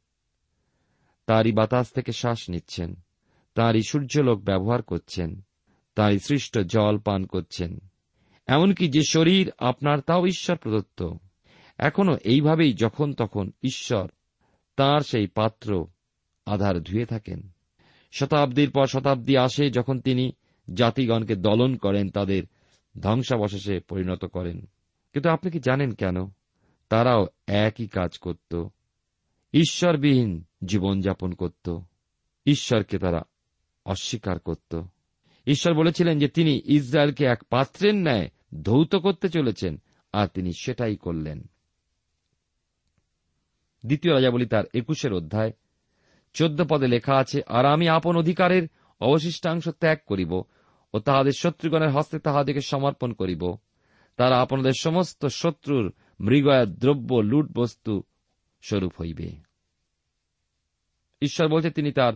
তাঁরই 1.25 1.51
বাতাস 1.51 1.91
থেকে 1.91 2.11
শ্বাস 2.11 2.49
নিচ্ছেন। 2.49 2.95
তাঁরই 3.55 3.81
সূর্যলোক 3.89 4.43
ব্যবহার 4.43 4.81
করছেন। 4.81 5.41
তাঁরই 5.95 6.19
সৃষ্ট 6.19 6.59
জল 6.59 6.97
পান 6.97 7.25
করছেন। 7.25 7.79
এমনকি 8.47 8.87
যে 8.87 9.01
শরীর 9.03 9.51
আপনার 9.57 9.99
তাও 9.99 10.25
ঈশ্বর 10.25 10.57
প্রদত্ত। 10.57 11.09
এখনও 11.77 12.17
এইভাবেই 12.23 12.73
যখন 12.73 13.13
তখন 13.13 13.51
ঈশ্বর 13.63 14.07
তার 14.75 15.01
সেই 15.01 15.27
পাত্র 15.27 15.85
আধার 16.45 16.83
ধুয়ে 16.83 17.05
থাকেন। 17.05 17.49
শতাব্দীর 18.11 18.71
পর 18.71 18.87
শতাব্দী 18.87 19.37
আসে 19.37 19.69
যখন 19.69 19.99
তিনি 19.99 20.31
জাতিগণকে 20.73 21.35
দলন 21.35 21.75
করেন, 21.75 22.09
তাদের 22.09 22.43
ধ্বংসাবশেষে 23.01 23.79
পরিণত 23.79 24.25
করেন। 24.25 24.61
কিন্তু 25.13 25.29
আপনি 25.29 25.51
কি 25.51 25.59
জানেন 25.59 25.91
কেন? 25.91 26.27
তারাও 26.89 27.27
একই 27.47 27.87
কাজ 27.87 28.17
করত। 28.17 28.65
ঈশ্বরবিহীন 29.53 30.43
জীবনযাপন 30.65 31.31
করত। 31.31 31.77
ঈশ্বরকে 32.45 32.97
তারা 32.97 33.21
অস্বীকার 33.85 34.39
করত। 34.39 34.81
ঈশ্বর 35.47 35.73
বলেছিলেন 35.73 36.19
যে 36.19 36.27
তিনি 36.27 36.61
ইসরায়েলকে 36.65 37.25
এক 37.25 37.43
পাত্রের 37.43 37.95
ন্যায় 37.95 38.29
ধৌত 38.61 38.95
করতে 38.95 39.29
চলেছেন, 39.29 39.81
আর 40.13 40.27
তিনি 40.27 40.53
সেটাই 40.53 40.95
করলেন। 40.95 41.43
দ্বিতীয় 43.85 44.13
রাজাবলী 44.13 44.45
তার 44.45 44.63
একুশের 44.73 45.13
অধ্যায়। 45.13 45.51
চোদ্দ 46.33 46.63
পদে 46.69 46.87
লেখা 46.87 47.15
আছে, 47.15 47.41
আর 47.47 47.65
আমি 47.65 47.89
আপন 47.89 48.17
অধিকারের 48.17 48.67
অবশিষ্টাংশ 49.01 49.69
ত্যাগ 49.69 49.97
করিব 50.05 50.43
ও 50.93 50.99
তাহাদের 50.99 51.31
শত্রুগণের 51.37 51.89
হস্তে 51.89 52.19
তাহাদেরকে 52.19 52.61
সমর্পণ 52.61 53.13
করিব। 53.13 53.57
তারা 54.17 54.41
আপনাদের 54.41 54.71
সমস্ত 54.79 55.25
শত্রুর 55.25 55.93
মৃগয়া 56.19 56.65
দ্রব্য, 56.65 57.15
লুট 57.15 57.57
বস্তু 57.57 58.03
স্বরূপ 58.61 58.93
হইবে। 59.01 59.31
ঈশ্বর 61.21 61.47
বলছে, 61.47 61.71
তিনি 61.71 61.91
তার 61.91 62.13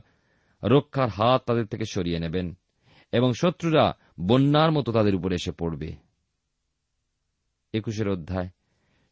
রক্ষার 0.63 1.09
হাত 1.09 1.43
তাদের 1.45 1.65
থেকে 1.65 1.85
সরিয়ে 1.85 2.19
নেবেন 2.19 2.57
এবং 3.11 3.33
শত্রুরা 3.33 3.97
বন্যার 4.19 4.71
মতো 4.71 4.91
তাদের 4.91 5.15
উপরে 5.15 5.35
এসে 5.35 5.51
পড়বে। 5.51 6.08
একুশের 7.73 8.09
অধ্যায়। 8.09 8.49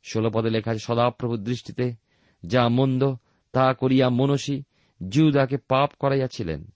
ষোল 0.04 0.30
পদে 0.30 0.50
লেখা 0.50 0.72
আছে, 0.72 0.80
সদাপ্রভুর 0.80 1.44
দৃষ্টিতে 1.44 1.96
যা 2.46 2.70
মন্দ, 2.70 3.16
তা 3.52 3.74
করিয়া 3.74 4.10
মনসী 4.10 4.64
জিউদাকে 5.10 5.58
পাপ 5.58 5.92
করাইয়াছিলেন। 6.00 6.72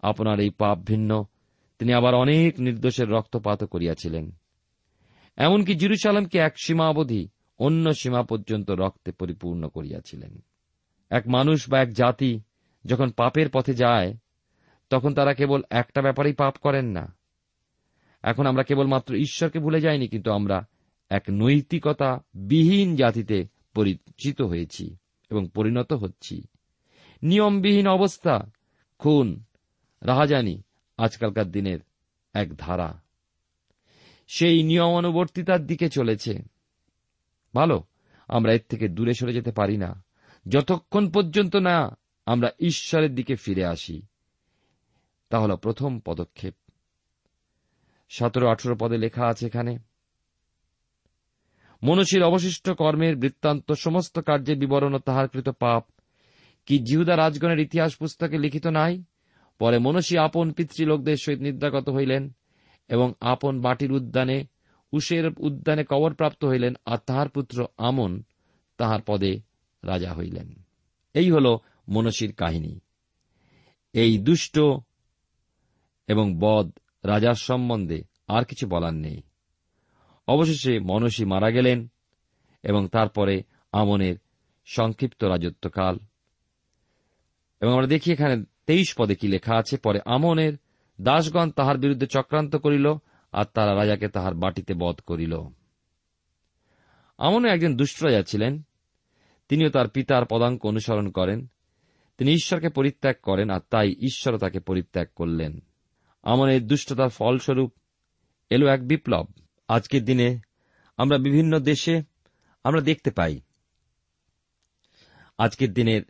আপনার 0.00 0.40
এই 0.40 0.50
পাপ 0.50 0.78
ভিন্ন, 0.78 1.24
তিনি 1.78 1.92
আবার 1.92 2.14
অনেক 2.14 2.60
নির্দোষের 2.60 3.08
রক্তপাত 3.08 3.64
করিয়াছিলেন। 3.64 4.30
এমনকি 5.36 5.74
জিরুসালামকে 5.74 6.38
এক 6.38 6.54
সীমা 6.58 6.88
অবধি 6.88 7.28
অন্য 7.58 7.94
সীমা 7.94 8.22
পর্যন্ত 8.22 8.70
রক্তে 8.70 9.12
পরিপূর্ণ 9.12 9.68
করিয়াছিলেন। 9.68 10.44
এক 11.10 11.28
মানুষ 11.28 11.70
বা 11.70 11.80
এক 11.80 11.92
জাতি 11.92 12.40
যখন 12.84 13.10
পাপের 13.10 13.50
পথে 13.50 13.74
যায়, 13.74 14.14
তখন 14.90 15.14
তারা 15.14 15.34
কেবল 15.34 15.62
একটা 15.70 16.02
ব্যাপারেই 16.02 16.32
পাপ 16.32 16.56
করেন 16.56 16.86
না 16.86 17.17
এখন 18.22 18.46
আমরা 18.46 18.62
কেবলমাত্র 18.62 19.14
ঈশ্বরকে 19.14 19.58
ভুলে 19.58 19.80
যাইনি, 19.80 20.08
কিন্তু 20.08 20.32
আমরা 20.32 20.66
এক 21.10 21.22
নৈতিকতা 21.30 22.24
বিহীন 22.34 22.96
জাতিতে 22.96 23.46
পরিচিত 23.74 24.42
হয়েছি 24.42 24.96
এবং 25.30 25.48
পরিণত 25.54 25.92
হচ্ছি। 25.92 26.42
নিয়মবিহীন 27.22 27.86
অবস্থা, 27.86 28.50
খুন, 28.98 29.44
রাহাজানি 30.02 30.62
আজকালকার 30.96 31.50
দিনের 31.50 31.78
এক 32.34 32.56
ধারা। 32.56 33.02
সেই 34.26 34.62
নিয়মানুবর্তিতার 34.62 35.66
দিকে 35.66 35.88
চলেছে। 35.88 36.42
ভালো, 37.54 37.84
আমরা 38.28 38.52
এর 38.52 38.60
থেকে 38.68 38.88
দূরে 38.88 39.14
সরে 39.14 39.32
যেতে 39.32 39.52
পারি 39.52 39.76
না। 39.76 40.04
যতক্ষণ 40.48 41.10
পর্যন্ত 41.10 41.56
না 41.56 41.98
আমরা 42.26 42.50
ঈশ্বরের 42.60 43.14
দিকে 43.14 43.36
ফিরে 43.36 43.64
আসি, 43.64 44.02
তা 45.28 45.40
হল 45.40 45.56
প্রথম 45.56 46.00
পদক্ষেপ। 46.00 46.54
সতেরো 48.08 48.48
আঠেরো 48.48 48.76
পদে 48.80 48.98
লেখা 48.98 49.26
আছে 49.26 49.46
এখানে। 49.46 49.78
মনসীর 51.82 52.22
অবশিষ্ট 52.22 52.70
কর্মের 52.70 53.16
বৃত্তান্ত 53.16 53.72
সমস্ত 53.72 54.18
কার্যের 54.18 54.58
বিবরণ 54.58 54.94
ও 54.94 54.98
তাহার 54.98 55.28
কৃত 55.28 55.48
পাপ। 55.48 55.84
কি 56.66 56.78
জিহুদা 56.78 57.16
রাজগণের 57.16 57.58
ইতিহাস 57.58 57.96
পুস্তকে 57.96 58.38
লিখিত 58.38 58.66
নাই? 58.66 59.04
পরে 59.58 59.78
মনসী 59.78 60.16
আপন 60.16 60.52
পিতৃলোকদের 60.52 61.16
সহিত 61.16 61.40
নিদ্রাগত 61.40 61.88
হইলেন 61.88 62.34
এবং 62.88 63.12
আপন 63.20 63.60
বাটির 63.60 63.92
উদ্যানে, 63.92 64.46
উষের 64.92 65.30
উদ্যানে 65.38 65.84
কবরপ্রাপ্ত 65.84 66.44
হইলেন 66.44 66.74
আর 66.84 66.98
তাহার 66.98 67.28
পুত্র 67.28 67.66
আমন 67.76 68.22
তাহার 68.76 69.00
পদে 69.06 69.40
রাজা 69.84 70.14
হইলেন। 70.14 70.52
এই 71.14 71.30
হল 71.30 71.58
মনসীর 71.88 72.34
কাহিনী। 72.34 72.80
এই 73.92 74.18
দুষ্ট 74.18 74.58
এবং 76.06 76.38
বদ 76.38 76.70
রাজার 77.08 77.34
সম্বন্ধে 77.34 78.02
আর 78.28 78.44
কিছু 78.44 78.66
বলার 78.66 78.94
নেই। 78.94 79.22
অবশেষে 80.28 80.78
মনসী 80.78 81.24
মারা 81.24 81.50
গেলেন 81.50 81.88
এবং 82.62 82.88
তারপরে 82.88 83.42
আমনের 83.72 84.16
সংক্ষিপ্ত 84.64 85.24
রাজত্বকাল। 85.24 85.98
এবং 87.60 87.72
আমরা 87.72 87.86
দেখি 87.86 88.12
এখানে 88.12 88.44
তেইশ 88.66 88.94
পদে 88.94 89.14
কি 89.14 89.28
লেখা 89.28 89.56
আছে, 89.58 89.76
পরে 89.76 90.00
আমনের 90.04 90.52
দাসগণ 91.00 91.50
তাহার 91.50 91.78
বিরুদ্ধে 91.78 92.06
চক্রান্ত 92.06 92.56
করিল 92.56 92.94
আর 93.32 93.44
তারা 93.44 93.74
রাজাকে 93.74 94.08
তাহার 94.08 94.34
বাটিতে 94.34 94.74
বধ 94.74 95.00
করিল। 95.00 95.40
আমনও 97.18 97.48
একজন 97.48 97.76
দুষ্ট 97.76 98.04
রাজা 98.04 98.22
ছিলেন। 98.22 98.62
তিনিও 99.48 99.70
তার 99.70 99.88
পিতার 99.88 100.26
পদাঙ্ক 100.26 100.66
অনুসরণ 100.66 101.10
করেন। 101.10 101.46
তিনি 102.18 102.32
ঈশ্বরকে 102.32 102.68
পরিত্যাগ 102.68 103.14
করেন 103.22 103.50
আর 103.50 103.60
তাই 103.70 103.92
ঈশ্বরও 103.92 104.38
তাকে 104.38 104.60
পরিত্যাগ 104.60 105.06
করলেন। 105.14 105.60
আমনের 106.22 106.66
দুষ্টতার 106.66 107.08
ফলস্বরূপ 107.08 107.72
এলো 108.50 108.66
এক 108.66 108.88
বিপ্লব। 108.88 109.26
আজকের 109.68 110.04
দিনে 110.04 110.40
আমরা 110.96 111.18
বিভিন্ন 111.18 111.58
দেশে 111.58 112.02
আমরা 112.64 112.80
দেখতে 112.80 113.10
পাই। 113.10 113.40
আজকের 115.38 115.72
দিনের 115.72 116.02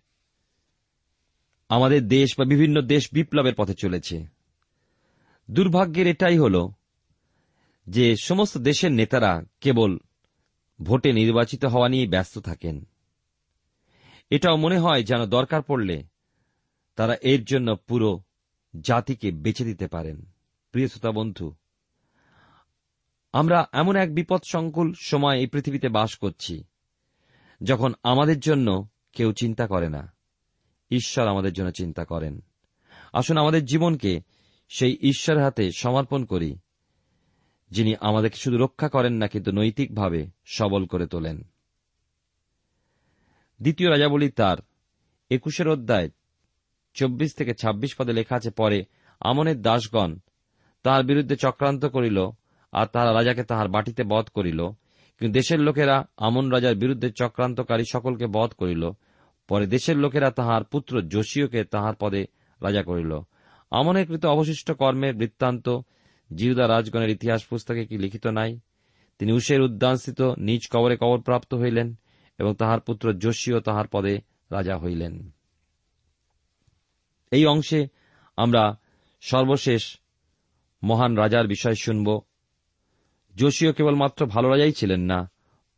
আমাদের 1.69 2.09
দেশ 2.09 2.31
বা 2.39 2.45
বিভিন্ন 2.45 2.81
দেশ 2.81 3.09
বিপ্লবের 3.13 3.55
পথে 3.55 3.75
চলেছে। 3.75 4.27
দুর্ভাগ্যের 5.51 6.07
এটাই 6.07 6.39
হল 6.39 6.69
যে 7.87 8.17
সমস্ত 8.17 8.59
দেশের 8.59 8.93
নেতারা 8.93 9.43
কেবল 9.61 9.99
ভোটে 10.83 11.13
নির্বাচিত 11.13 11.65
হওয়া 11.65 11.89
নিয়ে 11.89 12.07
ব্যস্ত 12.07 12.39
থাকেন। 12.39 12.89
এটাও 14.31 14.57
মনে 14.57 14.79
হয় 14.79 15.03
যেন 15.03 15.27
দরকার 15.27 15.63
পড়লে 15.63 16.03
তারা 16.97 17.17
এর 17.23 17.45
জন্য 17.45 17.77
পুরো 17.77 18.21
জাতিকে 18.81 19.31
বেছে 19.31 19.65
দিতে 19.65 19.89
পারেন। 19.89 20.33
প্রিয় 20.73 20.89
শ্রোতা 20.89 21.11
বন্ধু, 21.11 21.55
আমরা 23.33 23.69
এমন 23.73 23.97
এক 23.97 24.15
বিপদ 24.15 24.41
সংকুল 24.51 24.95
সময় 25.01 25.39
এই 25.39 25.47
পৃথিবীতে 25.47 25.89
বাস 25.89 26.17
করছি, 26.17 26.65
যখন 27.63 27.95
আমাদের 28.03 28.41
জন্য 28.41 28.89
কেউ 29.13 29.33
চিন্তা 29.33 29.67
করে 29.67 29.89
না। 29.89 30.13
ঈশ্বর 30.91 31.29
আমাদের 31.29 31.53
জন্য 31.53 31.71
চিন্তা 31.71 32.05
করেন। 32.05 32.41
আসুন 33.13 33.37
আমাদের 33.37 33.65
জীবনকে 33.65 34.21
সেই 34.69 34.99
ঈশ্বরের 35.01 35.43
হাতে 35.43 35.71
সমর্পণ 35.77 36.25
করি, 36.25 36.59
যিনি 37.71 37.95
আমাদেরকে 38.01 38.37
শুধু 38.37 38.59
রক্ষা 38.59 38.89
করেন 38.89 39.13
না, 39.13 39.27
কিন্তু 39.27 39.53
নৈতিকভাবে 39.53 40.27
সবল 40.45 40.87
করে 40.87 41.07
তোলেন। 41.07 41.43
দ্বিতীয় 43.61 43.91
রাজাবলী 43.91 44.31
তার 44.31 44.57
একুশের 45.31 45.69
অধ্যায় 45.69 46.11
চব্বিশ 46.95 47.35
থেকে 47.35 47.55
২৬ 47.55 47.95
পদে 47.99 48.13
লেখা 48.13 48.37
আছে, 48.37 48.51
পরে 48.51 48.85
আমনের 49.21 49.63
দাসগণ 49.63 50.19
তাহার 50.83 51.05
বিরুদ্ধে 51.05 51.37
চক্রান্ত 51.37 51.85
করিল 51.85 52.31
আর 52.73 52.87
তাহারা 52.87 53.13
রাজাকে 53.13 53.45
তাহার 53.45 53.69
বাটিতে 53.69 54.03
বধ 54.03 54.25
করিল। 54.25 54.67
কিন্তু 55.19 55.33
দেশের 55.33 55.61
লোকেরা 55.61 56.05
আমন 56.17 56.51
রাজার 56.51 56.75
বিরুদ্ধে 56.75 57.11
চক্রান্তকারী 57.11 57.85
সকলকে 57.93 58.27
বধ 58.27 58.51
করিল। 58.51 58.91
পরে 59.49 59.67
দেশের 59.67 59.97
লোকেরা 59.97 60.31
তাহার 60.31 60.65
পুত্র 60.65 61.03
যোশীয়কে 61.03 61.65
তাহার 61.65 61.95
পদে 61.95 62.27
রাজা 62.63 62.83
করিল। 62.83 63.21
আমনের 63.71 64.07
কৃত 64.07 64.27
অবশিষ্ট 64.27 64.73
কর্মের 64.73 65.15
বৃত্তান্ত 65.15 65.69
জিহুদা 66.35 66.69
রাজগণের 66.69 67.09
ইতিহাস 67.09 67.45
পুস্তকে 67.45 67.87
কি 67.87 67.99
লিখিত 67.99 68.27
নাই? 68.27 68.61
তিনি 69.19 69.33
উষের 69.33 69.61
উদ্যানস্থিত 69.61 70.21
নিজ 70.21 70.61
কবরে 70.71 70.97
কবর 70.97 71.21
প্রাপ্ত 71.21 71.55
হইলেন 71.55 71.95
এবং 72.39 72.55
তাহার 72.55 72.81
পুত্র 72.81 73.13
যোশীও 73.13 73.61
তাহার 73.61 73.89
পদে 73.89 74.21
রাজা 74.51 74.79
হইলেন। 74.79 75.31
এই 77.31 77.47
অংশে 77.47 77.89
আমরা 78.37 78.79
সর্বশেষ 79.21 79.99
মহান 80.83 81.17
রাজার 81.17 81.47
বিষয় 81.47 81.75
শুনব। 81.75 82.21
যোশীয় 83.37 83.73
কেবলমাত্র 83.73 84.27
ভালো 84.27 84.49
রাজাই 84.49 84.73
ছিলেন 84.73 85.01
না, 85.01 85.31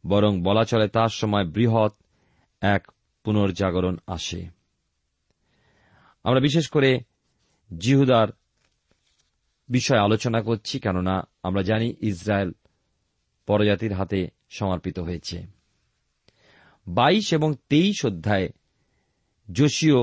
বরং 0.06 0.42
বলা 0.42 0.64
চলে 0.64 0.88
তার 0.88 1.08
সময় 1.08 1.44
বৃহৎ 1.44 1.92
এক 2.60 2.92
পুনর্জাগরণ 3.24 3.96
আসে। 4.06 4.48
আমরা 6.24 6.40
বিশেষ 6.40 6.68
করে 6.68 7.00
জিহুদার 7.78 8.28
বিষয়ে 9.68 9.98
আলোচনা 9.98 10.42
করছি, 10.42 10.80
কেননা 10.80 11.28
আমরা 11.42 11.62
জানি 11.62 11.94
ইসরায়েল 12.00 12.52
পরজাতির 13.46 13.92
হাতে 13.92 14.28
সমর্পিত 14.50 14.98
হয়েছে। 14.98 15.46
বাইশ 16.88 17.32
এবং 17.32 17.54
তেইশ 17.68 18.06
অধ্যায়ে 18.06 18.48
যোশীয় 19.52 19.96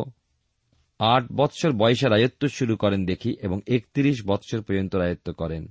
আট 1.00 1.32
বৎসর 1.32 1.72
বয়সে 1.72 2.10
রাজত্ব 2.10 2.48
শুরু 2.48 2.76
করেন 2.76 3.06
দেখি 3.06 3.36
এবং 3.42 3.60
একত্রিশ 3.68 4.26
বৎসর 4.26 4.62
পর্যন্ত 4.62 4.96
রাজত্ব 4.96 5.34
করেন। 5.34 5.68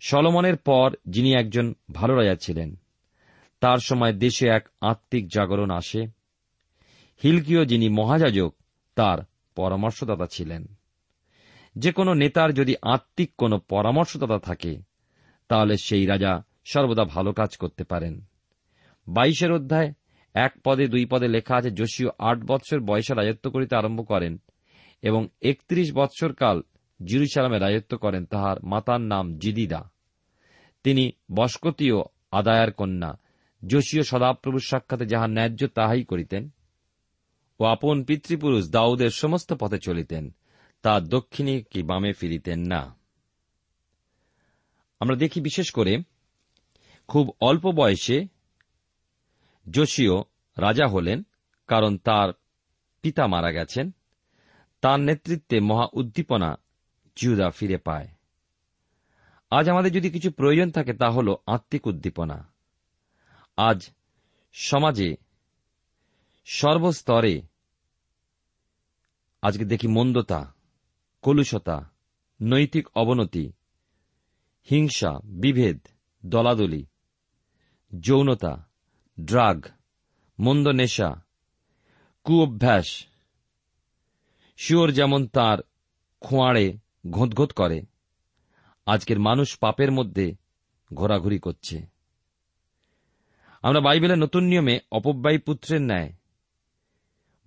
সলমনের 0.00 0.56
পর 0.56 0.96
যিনি 1.08 1.32
একজন 1.32 1.74
ভালো 1.92 2.14
রাজা 2.14 2.34
ছিলেন, 2.34 2.76
তার 3.60 3.78
সময় 3.78 4.12
দেশে 4.12 4.48
এক 4.48 4.68
আত্মিক 4.80 5.28
জাগরণ 5.28 5.70
আসে। 5.70 6.06
হিলকিও 7.22 7.64
যিনি 7.64 7.88
মহাযাজক, 7.88 8.54
তার 8.94 9.18
পরামর্শদাতা 9.54 10.26
ছিলেন। 10.26 10.66
যে 11.76 11.92
কোনো 11.92 12.14
নেতার 12.14 12.52
যদি 12.52 12.74
আত্মিক 12.82 13.30
কোনো 13.38 13.58
পরামর্শদাতা 13.58 14.38
থাকে, 14.38 14.76
তাহলে 15.48 15.76
সেই 15.76 16.06
রাজা 16.06 16.44
সর্বদা 16.64 17.04
ভালো 17.04 17.32
কাজ 17.32 17.56
করতে 17.56 17.84
পারেন। 17.84 18.20
বাইশের 19.08 19.52
অধ্যায় 19.52 19.92
এক 20.36 20.54
পদে 20.64 20.88
দুই 20.88 21.04
পদে 21.04 21.28
লেখা 21.28 21.56
আছে 21.56 21.70
যোশীয় 21.70 22.10
আট 22.18 22.44
বৎসর 22.44 22.80
বয়সে 22.80 23.14
রাজত্ব 23.14 23.50
করিতে 23.50 23.76
আরম্ভ 23.76 24.06
করেন 24.06 24.40
এবং 25.02 25.28
একত্রিশ 25.42 25.92
বৎসর 25.94 26.32
কাল 26.32 26.62
জিরুসালামে 27.04 27.58
রাজত্ব 27.58 27.98
করেন 27.98 28.26
তাহার 28.26 28.64
মাতার 28.64 29.00
নাম 29.00 29.38
জিদিদা। 29.38 29.90
তিনি 30.84 31.12
বস্কতীয় 31.32 31.94
আদায়ার 32.30 32.72
কন্যা। 32.72 33.18
যোশীয় 33.66 34.02
সদাপ্রভুর 34.02 34.60
সাক্ষাতে 34.60 35.06
যাহা 35.06 35.26
ন্যায্য 35.26 35.66
তাহাই 35.66 36.04
করিতেন 36.04 36.50
ও 37.60 37.64
আপন 37.64 38.04
পিতৃপুরুষ 38.04 38.70
দাউদের 38.70 39.10
সমস্ত 39.10 39.52
পথে 39.52 39.78
চলিতেন। 39.78 40.34
তা 40.82 41.00
দক্ষিণে 41.00 41.62
কি 41.62 41.82
বামে 41.82 42.12
ফিরিতেন 42.12 42.60
না? 42.60 42.96
আমরা 45.00 45.16
দেখি 45.16 45.40
বিশেষ 45.40 45.70
করে 45.70 45.98
খুব 47.08 47.36
অল্প 47.40 47.70
বয়সে 47.70 48.35
যোশীয় 49.70 50.20
রাজা 50.56 50.86
হলেন, 50.86 51.22
কারণ 51.66 51.98
তার 51.98 52.32
পিতা 53.02 53.26
মারা 53.26 53.52
গেছেন। 53.52 53.90
তার 54.80 55.00
নেতৃত্বে 55.00 55.60
মহা 55.60 55.86
উদ্দীপনা 55.92 56.54
জিহুদা 57.16 57.50
ফিরে 57.50 57.78
পায়। 57.78 58.08
আজ 59.50 59.68
আমাদের 59.68 59.92
যদি 59.92 60.10
কিছু 60.10 60.30
প্রয়োজন 60.30 60.70
থাকে, 60.70 60.92
তা 60.92 61.10
হল 61.10 61.34
আত্মিক 61.46 61.86
উদ্দীপনা। 61.86 62.52
আজ 63.56 63.90
সমাজে 64.52 65.16
সর্বস্তরে 66.44 67.42
আজকে 69.42 69.64
দেখি 69.64 69.88
মন্দতা, 69.88 70.54
কলুষতা, 71.22 71.90
নৈতিক 72.42 72.88
অবনতি, 72.94 73.52
হিংসা, 74.70 75.18
বিভেদ, 75.24 75.86
দলাদলি, 76.26 76.86
যৌনতা 78.00 78.68
ড্রাগ, 79.20 79.64
মন্দ 80.38 80.68
নেশা, 80.68 81.22
কুঅভ্যাস। 82.24 83.06
শিওর 84.56 84.92
যেমন 84.92 85.26
তার 85.26 85.58
খোঁয়াড়ে 86.20 86.78
ঘোঁতঘোঁত 87.10 87.52
করে, 87.52 87.82
আজকের 88.86 89.18
মানুষ 89.18 89.58
পাপের 89.58 89.92
মধ্যে 89.92 90.34
ঘোরাঘুরি 90.94 91.38
করছে। 91.38 91.86
আমরা 93.62 93.80
বাইবেলের 93.80 94.18
নতুন 94.18 94.44
নিয়মে 94.44 94.80
অপব্যয়ী 94.92 95.38
পুত্রের 95.38 95.82
ন্যায় 95.82 96.12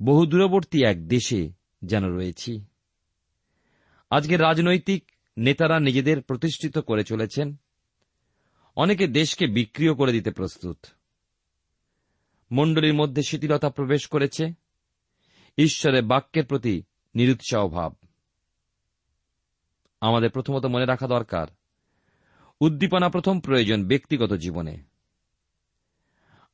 বহু 0.02 0.26
দূরবর্তী 0.26 0.84
এক 0.86 1.08
দেশে 1.08 1.50
যেন 1.82 2.06
রয়েছি। 2.06 2.66
আজকের 4.10 4.42
রাজনৈতিক 4.42 5.12
নেতারা 5.38 5.80
নিজেদের 5.80 6.22
প্রতিষ্ঠিত 6.22 6.78
করে 6.78 7.04
চলেছেন, 7.04 7.56
অনেকে 8.76 9.08
দেশকে 9.08 9.48
বিক্রিও 9.48 9.96
করে 9.96 10.12
দিতে 10.12 10.32
প্রস্তুত। 10.32 10.86
মণ্ডলীর 12.52 12.94
মধ্যে 12.94 13.24
শিথিলতা 13.24 13.70
প্রবেশ 13.70 14.08
করেছে। 14.08 14.54
ঈশ্বরের 15.58 16.04
বাক্যের 16.04 16.46
প্রতি 16.46 16.84
নিরুৎসাহ 17.16 17.68
ভাব। 17.68 17.96
আমাদের 20.02 20.30
প্রথমত 20.30 20.66
মনে 20.66 20.86
রাখা 20.86 21.08
দরকার, 21.08 21.48
উদ্দীপনা 22.60 23.10
প্রথম 23.10 23.40
প্রয়োজন 23.40 23.88
ব্যক্তিগত 23.88 24.34
জীবনে। 24.34 24.78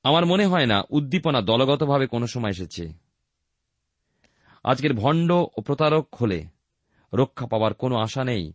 আমার 0.03 0.25
মনে 0.25 0.45
হয় 0.45 0.65
না, 0.65 0.83
উদ্দীপনা 0.89 1.41
দলগতভাবে 1.41 2.07
কোনো 2.07 2.27
সময় 2.27 2.49
এসেছে। 2.49 2.93
আজকের 4.63 4.93
ভণ্ড 4.93 5.31
ও 5.31 5.61
প্রতারক 5.65 6.15
হলে 6.15 6.45
রক্ষা 7.13 7.47
পাওয়ার 7.47 7.73
কোনো 7.73 7.95
আশা 7.95 8.23
নেই, 8.23 8.53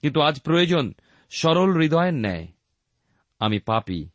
কিন্তু 0.00 0.20
আজ 0.20 0.40
প্রয়োজন 0.40 0.94
সরল 1.30 1.76
হৃদয়ের 1.76 2.14
ন্যায়। 2.14 2.48
আমি 3.38 3.58
পাপি। 3.58 4.08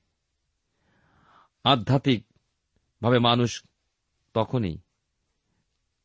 আধ্যাত্মিকভাবে 3.02 3.36
মানুষ 3.36 3.64
তখনই 4.34 4.78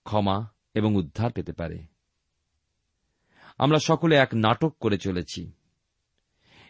ক্ষমা 0.05 0.51
এবং 0.75 0.95
উদ্ধার 0.95 1.33
পেতে 1.33 1.53
পারে। 1.53 1.87
আমরা 3.59 3.79
সকলে 3.79 4.17
এক 4.17 4.29
নাটক 4.35 4.77
করে 4.81 4.99
চলেছি। 4.99 5.53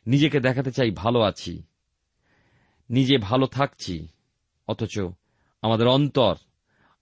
নিজেকে 0.07 0.41
দেখাতে 0.41 0.73
চাই 0.73 0.91
ভালো 0.91 1.21
আছি। 1.21 1.63
নিজে 2.91 3.19
ভালো 3.19 3.47
থাকছি। 3.47 4.09
অথচ 4.69 5.01
আমাদের 5.63 5.87
অন্তর, 5.87 6.35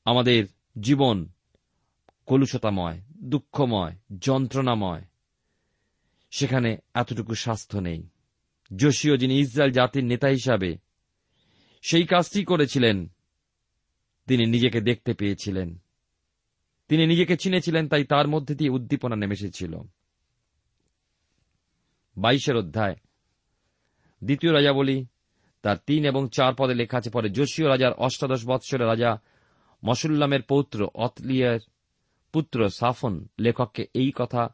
আমাদের 0.04 0.46
জীবন 0.80 1.28
কলুষতাময়, 2.26 3.00
দুঃখময়, 3.22 3.96
যন্ত্রণাময়। 4.20 5.02
সেখানে 6.30 6.76
এতটুকু 6.94 7.34
স্বাস্থ্য 7.34 7.78
নেই। 7.78 8.08
যোশীয় 8.76 9.16
যিনি 9.16 9.38
ইসরায়েল 9.38 9.72
জাতির 9.72 10.04
নেতা 10.04 10.28
হিসাবে 10.28 10.89
সেই 11.82 12.06
কাজটি 12.06 12.44
করেছিলেন। 12.44 13.08
তিনি 14.26 14.46
নিজেকে 14.46 14.80
দেখতে 14.80 15.14
পেয়েছিলেন। 15.14 15.78
তিনি 16.88 17.06
নিজেকে 17.06 17.36
চিনেছিলেন, 17.36 17.88
তাই 17.88 18.04
তার 18.04 18.28
মধ্যে 18.28 18.54
দিয়ে 18.54 18.70
উদ্দীপনা 18.70 19.16
নেমে 19.16 19.32
এসেছিল। 19.32 19.76
বাইশের 22.16 22.56
অধ্যায়। 22.56 22.96
দ্বিতীয় 24.24 24.52
রাজা 24.52 24.72
বলি, 24.72 25.06
তার 25.62 25.76
তিন 25.86 26.04
এবং 26.04 26.28
চার 26.28 26.54
পদে 26.58 26.74
লেখা 26.74 26.98
আছে, 26.98 27.10
পরে 27.10 27.28
যোশীয় 27.28 27.68
রাজার 27.68 27.92
অষ্টাদশ 27.92 28.46
বৎসরের 28.46 28.86
রাজা 28.86 29.20
মসুল্লামের 29.84 30.42
পৌত্র 30.42 30.88
অতলিয়ার 30.94 31.58
পুত্র 32.32 32.68
সাফন 32.68 33.28
লেখককে 33.38 33.86
এই 33.94 34.12
কথা 34.14 34.48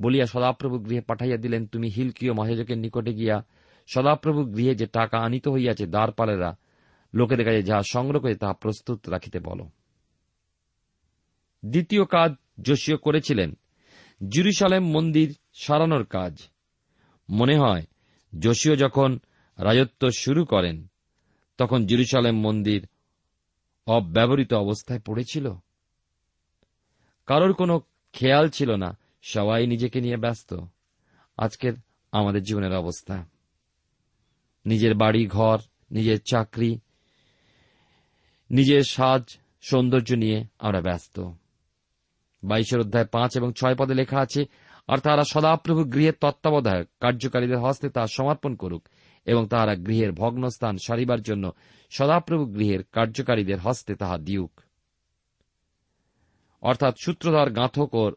বলিয়া 0.00 0.26
সদাপ্রভু 0.26 0.78
গৃহে 0.78 1.00
পাঠাইয়া 1.00 1.36
দিলেন, 1.36 1.66
তুমি 1.66 1.88
হিলকীয় 1.88 2.32
মহাজকের 2.32 2.78
নিকটে 2.78 3.14
গিয়া 3.14 3.46
সদাপ্রভু 3.94 4.44
গৃহে 4.44 4.74
যে 4.74 4.86
টাকা 4.86 5.18
আনিত 5.18 5.48
হইয়াছে 5.48 5.86
দ্বারপালেরা 5.86 6.56
লোকেদের 7.14 7.46
কাছে 7.46 7.62
যাহা 7.62 7.80
সংগ্রহ 7.82 8.20
করে 8.20 8.34
তাহা 8.34 8.52
প্রস্তুত 8.52 9.08
রাখিতে 9.08 9.40
বল। 9.40 9.62
দ্বিতীয় 11.64 12.04
কাজ 12.04 12.34
যোশীয় 12.62 12.96
করেছিলেন। 12.96 13.58
জিরুসালেম 14.28 14.84
মন্দির 14.84 15.36
সারানোর 15.54 16.04
কাজ। 16.04 16.42
মনে 17.30 17.56
হয় 17.56 17.86
যোশীয় 18.40 18.76
যখন 18.76 19.18
রাজত্ব 19.58 20.10
শুরু 20.10 20.44
করেন, 20.44 20.86
তখন 21.58 21.86
জিরুসালেম 21.86 22.40
মন্দির 22.40 22.86
অব্যবহৃত 23.86 24.54
অবস্থায় 24.54 25.00
পড়েছিল। 25.00 25.52
কারোর 27.26 27.52
কোনো 27.52 27.80
খেয়াল 28.12 28.48
ছিল 28.48 28.74
না, 28.74 28.98
সবাই 29.22 29.66
নিজেকে 29.66 30.00
নিয়ে 30.00 30.16
ব্যস্ত। 30.16 30.54
আজকের 31.36 31.72
আমাদের 32.12 32.42
জীবনের 32.42 32.72
অবস্থা। 32.72 33.26
নিজের 34.66 34.94
বাড়ি, 34.94 35.26
ঘর, 35.26 35.58
নিজের 35.90 36.20
চাকরি 36.20 36.78
নিজের 38.52 38.82
সাজ, 38.82 39.38
সৌন্দর্য 39.62 40.12
নিয়ে 40.12 40.44
আমরা 40.58 40.80
ব্যস্ত। 40.80 41.30
বাইশের 42.44 42.80
অধ্যায় 42.80 43.06
পাঁচ 43.06 43.36
এবং 43.36 43.52
ছয় 43.52 43.74
পদে 43.74 43.94
লেখা 43.94 44.20
আছে, 44.20 44.44
আর 44.88 44.98
তাহারা 44.98 45.24
সদাপ্রভু 45.24 45.84
গৃহের 45.84 46.12
তত্ত্বাবধায়ক, 46.20 46.88
কার্যকারীদের 47.00 47.58
হস্তে 47.58 47.88
তা 47.88 48.06
সমর্পণ 48.06 48.54
করুক 48.54 48.88
এবং 49.24 49.48
তাহারা 49.48 49.74
গৃহের 49.76 50.12
ভগ্নস্থান 50.12 50.76
সারিবার 50.86 51.22
জন্য 51.22 51.52
সদাপ্রভু 51.90 52.44
গৃহের 52.46 52.84
কার্যকারীদের 52.92 53.58
হস্তে 53.58 53.94
তাহা 53.94 54.18
দিউক। 54.18 54.60
অর্থাৎ 56.62 56.94
সূত্রধার, 57.04 57.50
গাঁথক 57.50 57.94
ও 57.94 58.10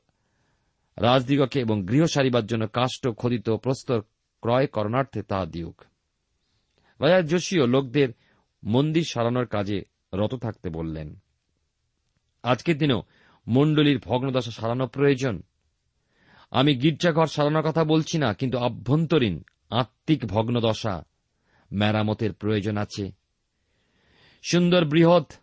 রাজদিগকে 0.98 1.60
এবং 1.60 1.86
গৃহ 1.86 2.06
সারিবার 2.06 2.46
জন্য 2.46 2.68
কাষ্ঠ 2.68 3.08
খোদিত, 3.08 3.50
প্রস্তর, 3.50 4.02
ক্রয় 4.42 4.68
করণার্থে 4.68 5.22
তাহা 5.22 5.46
দিউক। 5.46 5.82
রাজা 7.00 7.22
যোশীয় 7.22 7.68
লোকদের 7.68 8.10
মন্দির 8.64 9.04
সারানোর 9.04 9.46
কাজে 9.46 9.95
রত 10.16 10.36
থাকতে 10.36 10.70
বললেন, 10.70 11.20
আজকের 12.44 12.78
দিনেও 12.78 13.04
মণ্ডলীর 13.48 14.00
ভগ্নদশা 14.00 14.52
সারানো 14.52 14.88
প্রয়োজন। 14.88 15.44
আমি 16.52 16.76
গির্জাঘর 16.76 17.28
সারানোর 17.28 17.62
কথা 17.62 17.84
বলছি 17.84 18.18
না, 18.18 18.34
কিন্তু 18.34 18.58
আভ্যন্তরীণ 18.58 19.44
আত্মিক 19.70 20.26
ভগ্নদশা 20.26 21.06
মেরামতের 21.72 22.34
প্রয়োজন 22.34 22.78
আছে। 22.78 23.12
সুন্দর 24.44 24.86
বৃহৎ 24.86 25.34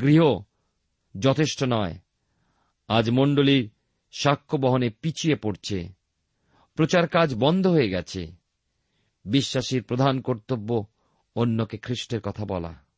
গৃহ 0.00 0.22
যথেষ্ট 1.18 1.64
নয়। 1.68 1.98
আজ 2.88 3.10
মণ্ডলীর 3.10 3.70
সাক্ষ্য 4.12 4.56
বহনে 4.56 4.90
পিছিয়ে 4.90 5.36
পড়ছে। 5.36 5.88
প্রচার 6.74 7.08
কাজ 7.08 7.34
বন্ধ 7.34 7.66
হয়ে 7.66 7.88
গেছে। 7.88 8.32
বিশ্বাসীর 9.24 9.82
প্রধান 9.82 10.20
কর্তব্য 10.20 10.86
অন্যকে 11.34 11.78
খ্রিস্টের 11.78 12.20
কথা 12.20 12.44
বলা। 12.44 12.89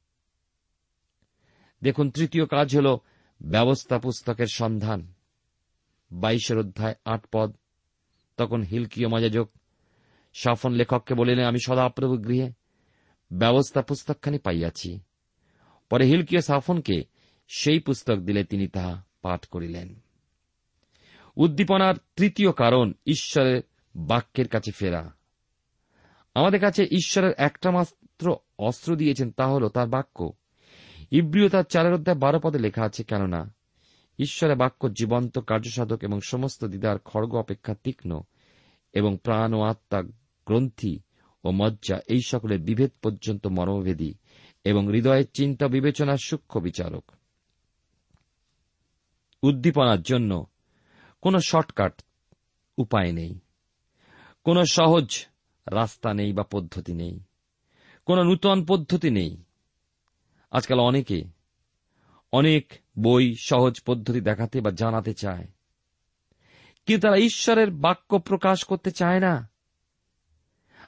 দেখুন, 1.83 2.11
তৃতীয় 2.11 2.47
কাজ 2.47 2.77
হল 2.77 2.99
ব্যবস্থা 3.43 3.99
পুস্তকের 3.99 4.47
সন্ধান। 4.47 5.13
বাইশের 6.13 6.59
অধ্যায়, 6.59 6.95
আট 7.05 7.27
পদ। 7.33 7.57
তখন 8.37 8.63
হিলকীয় 8.63 9.09
মজাযোগ। 9.09 9.49
সাফন 10.35 10.73
লেখককে 10.73 11.15
বলিলেন, 11.15 11.45
আমি 11.45 11.59
সদাপ্রভু 11.67 12.17
গৃহে 12.17 12.53
ব্যবস্থা 13.33 13.83
পুস্তকখানি 13.83 14.39
পাইয়াছি। 14.39 15.01
পরে 15.91 16.07
হিলকীয় 16.07 16.41
সাফনকে 16.41 17.05
সেই 17.49 17.79
পুস্তক 17.79 18.15
দিলে 18.15 18.45
তিনি 18.45 18.69
তাহা 18.69 19.05
পাঠ 19.23 19.47
করিলেন। 19.47 20.03
উদ্দীপনার 21.37 21.95
তৃতীয় 22.17 22.53
কারণ 22.53 22.93
ঈশ্বরের 23.07 23.63
বাক্যের 23.97 24.49
কাছে 24.49 24.71
ফেরা। 24.71 25.15
আমাদের 26.35 26.61
কাছে 26.61 26.85
ঈশ্বরের 26.85 27.33
একটা 27.39 27.71
মাত্র 27.71 28.37
অস্ত্র 28.59 28.97
দিয়েছেন, 28.97 29.31
তা 29.31 29.47
হল 29.47 29.69
তার 29.69 29.89
বাক্য। 29.89 30.31
ইব্রিয় 31.13 31.49
তার 31.49 31.65
চারের 31.65 31.93
অধ্যায় 31.93 32.19
বারো 32.19 32.41
পদে 32.43 32.59
লেখা 32.59 32.85
আছে, 32.85 33.05
কেননা 33.05 33.55
ঈশ্বরের 34.19 34.57
বাক্য 34.57 34.89
জীবন্ত, 34.89 35.39
কার্যসাধক 35.39 36.05
এবং 36.05 36.21
সমস্ত 36.21 36.65
দিদার 36.65 36.99
খড়গ 36.99 37.35
অপেক্ষা 37.35 37.75
তীক্ষ্ণ 37.75 38.21
এবং 38.93 39.19
প্রাণ 39.23 39.55
ও 39.55 39.63
আত্মা, 39.63 40.03
গ্রন্থি 40.47 41.01
ও 41.45 41.51
মজ্জা, 41.51 42.01
এই 42.09 42.21
সকলের 42.27 42.61
বিভেদ 42.61 42.91
পর্যন্ত 43.03 43.47
মর্মভেদী 43.47 44.15
এবং 44.65 44.87
হৃদয়ের 44.87 45.31
চিন্তা 45.35 45.69
বিবেচনার 45.69 46.17
সূক্ষ্ম 46.25 46.61
বিচারক। 46.61 47.13
উদ্দীপনার 49.43 50.03
জন্য 50.03 50.47
কোন 51.21 51.39
শর্টকাট 51.39 52.03
উপায় 52.79 53.13
নেই। 53.13 53.39
কোন 54.45 54.65
সহজ 54.65 55.27
রাস্তা 55.73 56.15
নেই 56.15 56.33
বা 56.33 56.43
পদ্ধতি 56.43 56.95
নেই। 56.95 57.21
কোন 58.05 58.23
নূতন 58.23 58.65
পদ্ধতি 58.65 59.11
নেই। 59.11 59.43
আজকাল 60.53 60.81
অনেকে 60.81 61.25
অনেক 62.33 62.73
বই 62.99 63.35
সহজ 63.41 63.81
পদ্ধতি 63.87 64.21
দেখাতে 64.21 64.61
বা 64.61 64.71
জানাতে 64.71 65.15
চায়। 65.15 65.47
কিন্তু 66.87 67.09
তারা 67.09 67.17
ঈশ্বরের 67.17 67.71
বাক্য 67.71 68.19
প্রকাশ 68.19 68.65
করতে 68.65 68.91
চায় 68.91 69.21
না। 69.21 69.51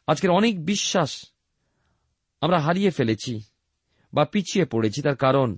আজকের 0.06 0.30
অনেক 0.30 0.64
বিশ্বাস 0.64 1.26
আমরা 2.40 2.60
হারিয়ে 2.60 2.90
ফেলেছি 2.90 3.40
বা 4.14 4.24
পিছিয়ে 4.24 4.64
পড়েছি, 4.64 5.02
তার 5.02 5.16
কারণ 5.16 5.56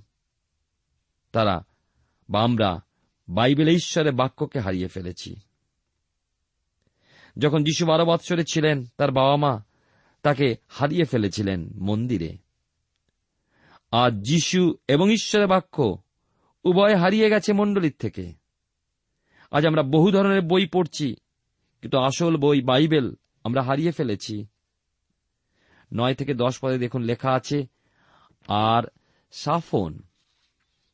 তারা 1.31 1.65
বা 2.29 2.43
আমরা 2.43 2.83
বাইবেলে 3.29 3.71
ঈশ্বরের 3.71 4.13
বাক্যকে 4.13 4.59
হারিয়ে 4.59 4.87
ফেলেছি। 4.87 5.35
যখন 7.37 7.63
যিশু 7.63 7.85
বারো 7.85 8.05
বৎসরে 8.05 8.43
ছিলেন, 8.43 8.85
তার 8.97 9.11
বাবা 9.11 9.35
মা 9.35 9.63
তাকে 10.21 10.55
হারিয়ে 10.67 11.03
ফেলেছিলেন 11.03 11.69
মন্দিরে। 11.75 12.46
আর 13.91 14.11
যিশু 14.11 14.75
এবং 14.87 15.11
ঈশ্বরের 15.11 15.47
বাক্য 15.47 15.97
উভয় 16.65 16.95
হারিয়ে 16.95 17.29
গেছে 17.29 17.53
মণ্ডলীর 17.53 17.95
থেকে। 17.99 18.33
আজ 19.51 19.65
আমরা 19.65 19.83
বহু 19.83 20.11
ধরনের 20.11 20.41
বই 20.41 20.65
পড়ছি, 20.65 21.15
কিন্তু 21.81 21.97
আসল 21.97 22.37
বই 22.37 22.61
বাইবেল 22.61 23.15
আমরা 23.43 23.61
হারিয়ে 23.61 23.91
ফেলেছি। 23.91 24.45
নয় 25.93 26.15
থেকে 26.15 26.33
দশ 26.33 26.59
পদে 26.61 26.77
দেখুন 26.77 27.01
লেখা 27.01 27.31
আছে, 27.31 27.67
আর 28.47 28.83
সাফন, 29.31 29.99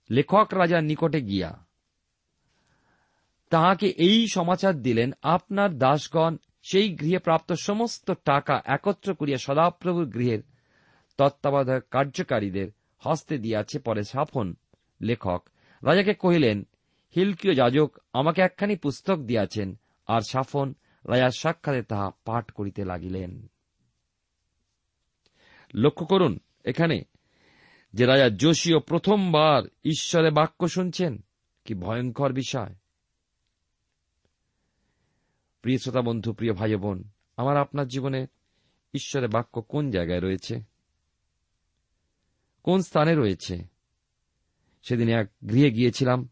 লেখক 0.09 0.53
রাজার 0.53 0.83
নিকটে 0.83 1.21
গিয়া, 1.21 1.65
তাহাকে 3.49 3.87
এই 3.87 4.27
সমাচার 4.27 4.73
দিলেন, 4.81 5.11
আপনার 5.21 5.77
দাসগণ 5.77 6.37
সেই 6.63 6.95
গৃহে 6.95 7.19
প্রাপ্ত 7.19 7.53
সমস্ত 7.53 8.11
টাকা 8.11 8.61
একত্র 8.65 9.13
করিয়া 9.13 9.37
সদাপ্রভুর 9.37 10.05
গৃহের 10.05 10.41
তত্ত্বাবধায়ক 11.17 11.85
কার্যকারীদের 11.91 12.69
হস্তে 13.05 13.37
দিয়াছে 13.37 13.79
পরে 13.79 14.03
সাফন। 14.03 14.55
লেখক, 15.01 15.49
রাজাকে 15.83 16.13
কহিলেন 16.13 16.67
হিলকীয় 17.15 17.55
যাজক 17.55 17.97
আমাকে 18.13 18.41
একখানি 18.41 18.75
পুস্তক 18.75 19.15
দিয়াছেন। 19.15 19.79
আর 20.07 20.21
সাফন 20.21 20.73
রাজার 21.05 21.29
সাক্ষাতে 21.29 21.81
তাহা 21.81 22.11
পাঠ 22.25 22.51
করিতে 22.51 22.85
লাগিলেন। 22.85 23.47
লক্ষ্য 25.73 26.05
করুন 26.05 26.39
এখানে, 26.65 27.03
যে 27.93 28.05
রাজা 28.05 28.29
যোশীয় 28.29 28.79
প্রথমবার 28.79 29.63
ঈশ্বরে 29.83 30.31
বাক্য 30.31 30.67
শুনছেন, 30.67 31.25
কি 31.65 31.73
ভয়ঙ্কর 31.73 32.33
বিষয়। 32.33 32.75
প্রিয় 35.61 35.77
শ্রোতা 35.77 36.01
বন্ধু, 36.01 36.33
প্রিয় 36.33 36.53
ভাই 36.53 36.75
বোন 36.75 37.03
আমার 37.37 37.57
আপনার 37.57 37.87
জীবনে 37.87 38.27
ঈশ্বরের 38.93 39.29
বাক্য 39.29 39.61
কোন 39.61 39.91
জায়গায় 39.91 40.19
রয়েছে? 40.19 40.72
কোন 42.63 42.81
স্থানে 42.81 43.15
রয়েছে? 43.15 43.67
সেদিন 44.81 45.09
এক 45.09 45.31
গৃহে 45.49 45.71
গিয়েছিলাম। 45.71 46.29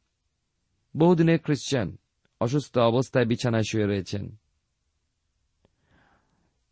বহুদিনের 0.98 1.40
খ্রিস্টান 1.40 1.98
অসুস্থ 2.40 2.78
অবস্থায় 2.78 3.26
বিছানায় 3.26 3.64
শুয়ে 3.64 3.86
রয়েছেন। 3.86 4.36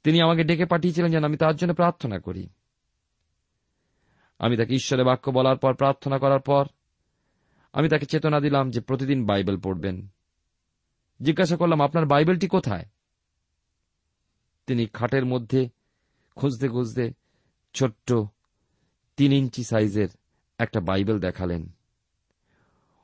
তিনি 0.03 0.21
আমাকে 0.21 0.43
ডেকে 0.43 0.65
পাঠিয়েছিলেন 0.65 1.11
যেন 1.11 1.23
আমি 1.23 1.37
তার 1.37 1.55
জন্য 1.55 1.73
প্রার্থনা 1.73 2.19
করি। 2.19 2.49
আমি 4.39 4.57
তাকে 4.57 4.73
ঈশ্বরের 4.73 5.05
বাক্য 5.05 5.31
বলার 5.31 5.57
পর, 5.57 5.73
প্রার্থনা 5.73 6.17
করার 6.17 6.39
পর, 6.39 6.65
আমি 7.73 7.89
তাকে 7.89 8.05
চেতনা 8.05 8.39
দিলাম 8.39 8.71
যে 8.71 8.81
প্রতিদিন 8.81 9.25
বাইবেল 9.25 9.59
পড়বেন। 9.59 10.07
জিজ্ঞাসা 11.21 11.57
করলাম, 11.57 11.81
আপনার 11.81 12.05
বাইবেলটি 12.05 12.47
কোথায়? 12.47 12.85
তিনি 14.67 14.85
খাটের 14.85 15.25
মধ্যে 15.25 15.69
খুঁজতে 16.35 16.67
খুঁজতে 16.67 17.13
ছোট্ট 17.73 18.13
তিন 19.19 19.33
ইঞ্চি 19.33 19.63
সাইজের 19.63 20.07
একটা 20.57 20.79
বাইবেল 20.79 21.19
দেখালেন। 21.19 21.69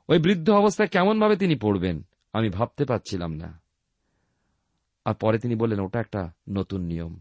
ওই 0.08 0.18
বৃদ্ধ 0.18 0.50
অবস্থায় 0.50 0.88
কেমনভাবে 0.88 1.36
তিনি 1.36 1.56
পড়বেন, 1.56 2.02
আমি 2.32 2.50
ভাবতে 2.50 2.84
পারছিলাম 2.84 3.32
না। 3.32 3.60
আর 5.04 5.14
পরে 5.14 5.38
তিনি 5.38 5.54
বললেন, 5.54 5.80
ওটা 5.80 6.00
একটা 6.00 6.32
নতুন 6.48 6.80
নিয়ম। 6.80 7.20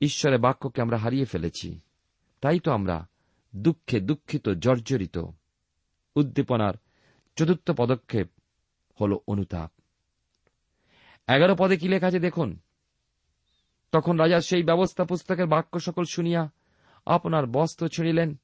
ঈশ্বরের 0.00 0.38
বাক্যকে 0.38 0.82
আমরা 0.82 0.96
হারিয়ে 0.96 1.24
ফেলেছি। 1.24 1.80
তাই 2.40 2.60
তো 2.60 2.72
আমরা 2.72 3.06
দুঃখে 3.56 4.00
দুঃখিত, 4.00 4.48
জর্জরিত। 4.48 5.18
উদ্দীপনার 6.16 6.74
চতুর্থ 7.36 7.70
পদক্ষেপ 7.70 8.28
হল 9.00 9.16
অনুতাপ। 9.26 9.72
এগারো 11.28 11.56
পদে 11.58 11.76
কি 11.76 11.88
লেখা 11.88 12.06
আছে 12.06 12.18
দেখুন? 12.18 12.58
তখন 13.92 14.16
রাজা 14.16 14.40
সেই 14.40 14.62
ব্যবস্থা 14.62 15.04
পুস্তকের 15.04 15.46
বাক্য 15.46 15.80
সকল 15.80 16.04
শুনিয়া 16.04 16.50
আপনার 17.06 17.46
বস্ত্র 17.46 17.88
ছিঁড়িলেন। 17.88 18.36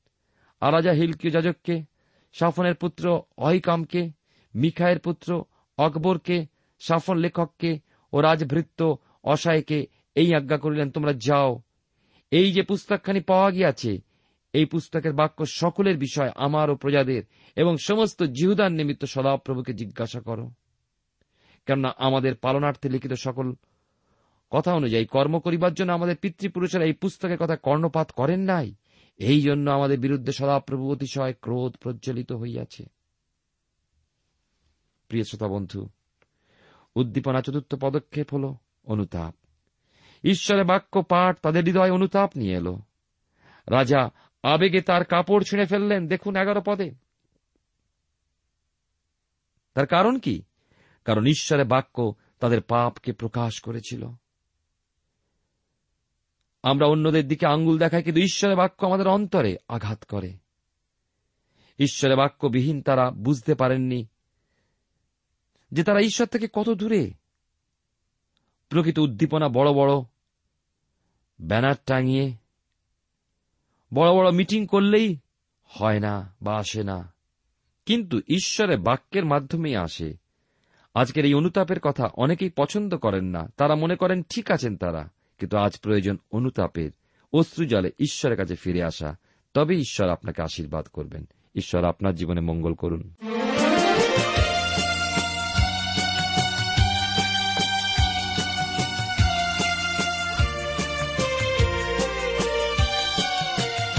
আরাজা 0.61 0.90
রাজা 0.90 1.01
হিলকীয় 1.01 1.33
যাজককে 1.33 1.85
সাফনের 2.33 2.75
পুত্র 2.75 3.23
অহিকামকে 3.37 4.11
মিখায়ের 4.55 4.99
পুত্র 4.99 5.44
অকবরকে 5.79 6.46
সাফন 6.79 7.16
লেখককে 7.16 7.81
ও 8.12 8.20
রাজভৃত্য 8.20 8.96
অসায়কে 9.25 9.87
এই 10.14 10.35
আজ্ঞা 10.35 10.59
করিলেন, 10.59 10.90
তোমরা 10.90 11.12
যাও। 11.12 11.61
এই 12.31 12.53
যে 12.53 12.62
পুস্তকখানি 12.62 13.20
পাওয়া 13.20 13.51
গিয়াছে, 13.51 13.99
এই 14.53 14.64
পুস্তকের 14.64 15.12
বাক্য 15.12 15.46
সকলের 15.46 15.99
বিষয়, 15.99 16.31
আমার 16.37 16.70
ও 16.70 16.77
প্রজাদের, 16.77 17.23
এবং 17.57 17.77
সমস্ত 17.77 18.23
জিহুদার 18.23 18.73
নিমিত্ত 18.73 19.05
সদাপ্রভুকে 19.05 19.73
জিজ্ঞাসা 19.73 20.20
করো। 20.20 20.51
কেননা 21.66 21.94
আমাদের 21.96 22.35
পালনার্থে 22.35 22.88
লিখিত 22.88 23.12
সকল 23.12 23.55
কথা 24.51 24.75
অনুযায়ী 24.75 25.07
কর্ম 25.07 25.39
করিবার 25.39 25.75
জন্য 25.75 25.93
আমাদের 25.93 26.17
পিতৃপুরুষেরা 26.17 26.85
এই 26.85 26.93
পুস্তকের 26.93 27.39
কথা 27.39 27.57
কর্ণপাত 27.57 28.11
করেন 28.11 28.41
নাই। 28.41 28.75
এই 29.17 29.41
জন্য 29.43 29.71
আমাদের 29.71 29.99
বিরুদ্ধে 29.99 30.33
সদাপ্রভু 30.33 30.93
অতিশয় 30.93 31.35
ক্রোধ 31.41 31.77
প্রজ্বলিত 31.77 32.33
হইয়াছে। 32.33 32.85
প্রিয় 35.09 35.25
শ্রোতা 35.25 35.49
বন্ধু, 35.49 35.89
উদ্দীপনা 36.97 37.41
চতুর্থ 37.41 37.75
পদক্ষেপ 37.75 38.35
হল 38.35 38.55
অনুতাপ। 38.85 39.35
ঈশ্বরের 40.25 40.65
বাক্য 40.65 41.03
পাঠ 41.03 41.39
তাদের 41.43 41.65
হৃদয় 41.65 41.93
অনুতাপ 41.93 42.31
নিয়ে 42.37 42.57
এলো। 42.57 42.79
রাজা 43.69 44.11
আবেগে 44.43 44.81
তার 44.81 45.05
কাপড় 45.05 45.45
ছিঁড়ে 45.45 45.67
ফেললেন, 45.67 46.09
দেখুন 46.09 46.37
এগারো 46.37 46.63
পদে। 46.67 46.91
তার 49.75 49.87
কারণ 49.87 50.19
কি? 50.19 50.43
কারণ 51.05 51.27
ঈশ্বরের 51.27 51.67
বাক্য 51.67 52.13
তাদের 52.41 52.61
পাপকে 52.61 53.13
প্রকাশ 53.13 53.61
করেছিল। 53.61 54.09
আমরা 56.62 56.87
অন্যদের 56.87 57.29
দিকে 57.29 57.46
আঙ্গুল 57.46 57.79
দেখাই, 57.79 58.03
কিন্তু 58.03 58.20
ঈশ্বরের 58.20 58.57
বাক্য 58.57 58.87
আমাদের 58.87 59.09
অন্তরে 59.09 59.57
আঘাত 59.68 60.05
করে। 60.05 60.33
ঈশ্বরের 61.79 62.16
বাক্যবিহীন 62.16 62.83
তারা 62.83 63.11
বুঝতে 63.11 63.55
পারেননি 63.55 64.07
যে 65.73 65.85
তারা 65.85 66.01
ঈশ্বর 66.01 66.27
থেকে 66.27 66.49
কত 66.53 66.70
দূরে। 66.70 67.12
প্রকৃত 68.68 68.99
উদ্দীপনা 68.99 69.49
বড় 69.49 69.73
বড়, 69.73 69.92
ব্যানার 71.40 71.75
টাঙিয়ে, 71.87 72.33
বড় 73.94 74.12
বড় 74.12 74.31
মিটিং 74.31 74.66
করলেই 74.66 75.18
হয় 75.64 76.01
না 76.01 76.37
বা 76.42 76.57
আসে 76.57 76.83
না। 76.83 77.12
কিন্তু 77.87 78.18
ঈশ্বরের 78.18 78.79
বাক্যের 78.79 79.25
মাধ্যমেই 79.25 79.77
আসে। 79.77 80.16
আজকের 80.94 81.25
এই 81.25 81.35
অনুতাপের 81.35 81.81
কথা 81.81 82.07
অনেকেই 82.14 82.51
পছন্দ 82.51 82.96
করেন 82.96 83.25
না, 83.25 83.53
তারা 83.57 83.75
মনে 83.75 83.96
করেন, 83.96 84.23
ঠিক 84.23 84.51
আছেন 84.51 84.77
তারা। 84.77 85.11
কিন্তু 85.40 85.57
আজ 85.57 85.79
প্রয়োজন 85.79 86.18
অনুতাপের। 86.31 86.90
অশ্রু 87.33 87.64
জলে 87.64 87.90
ঈশ্বরের 87.98 88.37
কাছে 88.37 88.55
ফিরে 88.55 88.83
আসা। 88.83 89.16
তবে 89.55 89.74
ঈশ্বর 89.74 90.09
আপনাকে 90.09 90.42
আশীর্বাদ 90.42 90.87
করবেন। 90.87 91.29
ঈশ্বর 91.55 91.85
আপনার 91.85 92.14
জীবনে 92.14 92.40
মঙ্গল 92.40 92.74
করুন। 92.74 93.14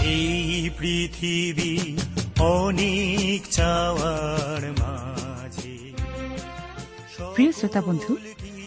এই 0.04 0.70
পৃথিবী 0.80 1.98
অনেক 2.40 3.54
চাওয়ার 3.54 4.72
মাঝে 4.72 5.78
প্রিয় 7.34 7.52
শ্রোতা 7.52 7.82
বন্ধু 7.82 8.18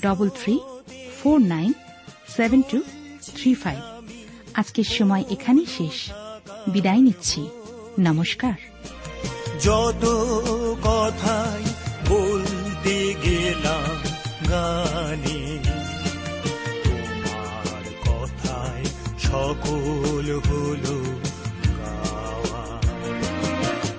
double 0.00 0.28
three 0.28 0.58
four 1.22 1.40
nine 1.40 1.72
seven 2.36 2.62
two 2.62 2.80
three 3.36 3.54
five 3.54 3.78
আজকের 4.54 4.84
সময় 4.84 5.24
এখানেই 5.30 5.66
শেষ। 5.66 6.12
বিদায় 6.68 7.00
নিচ্ছি। 7.00 7.48
নমস্কার। 8.00 8.52
যত 9.60 10.04
কথাই 10.82 11.64
বলতে 12.08 13.14
গেলাম 13.24 13.96
গানে, 14.48 15.58
তোমার 16.84 17.84
কথায় 18.06 18.84
সকল 19.18 20.40
হলো 20.48 21.04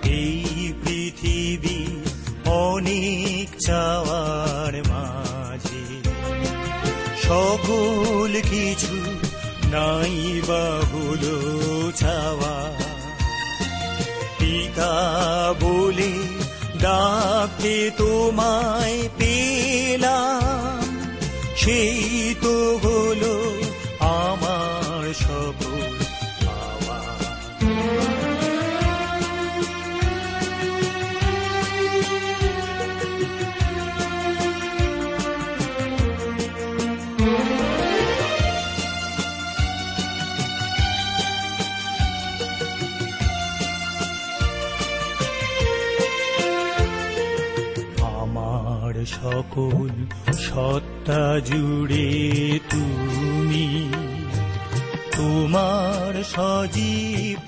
এই 0.03 0.73
পৃথিবী 0.86 1.86
অনেক 2.45 3.56
চাওয়ার 3.65 4.12
সকল 7.34 8.34
কিছু 8.52 8.96
নাই 9.67 10.17
বা 10.48 10.65
হলো 10.91 11.38
ছাওয়া। 11.91 12.56
পিতা 14.39 14.93
বলে 15.62 16.13
ডাকে 16.82 17.78
তোমায় 17.98 19.02
পেলাম 19.17 20.84
সেই 21.56 22.36
তো 22.41 22.56
সকল 49.54 49.94
সত্তা 50.34 51.24
জুড়ে 51.39 52.10
তুমি। 52.70 53.68
তোমার 55.16 56.12
সজীব 56.24 57.42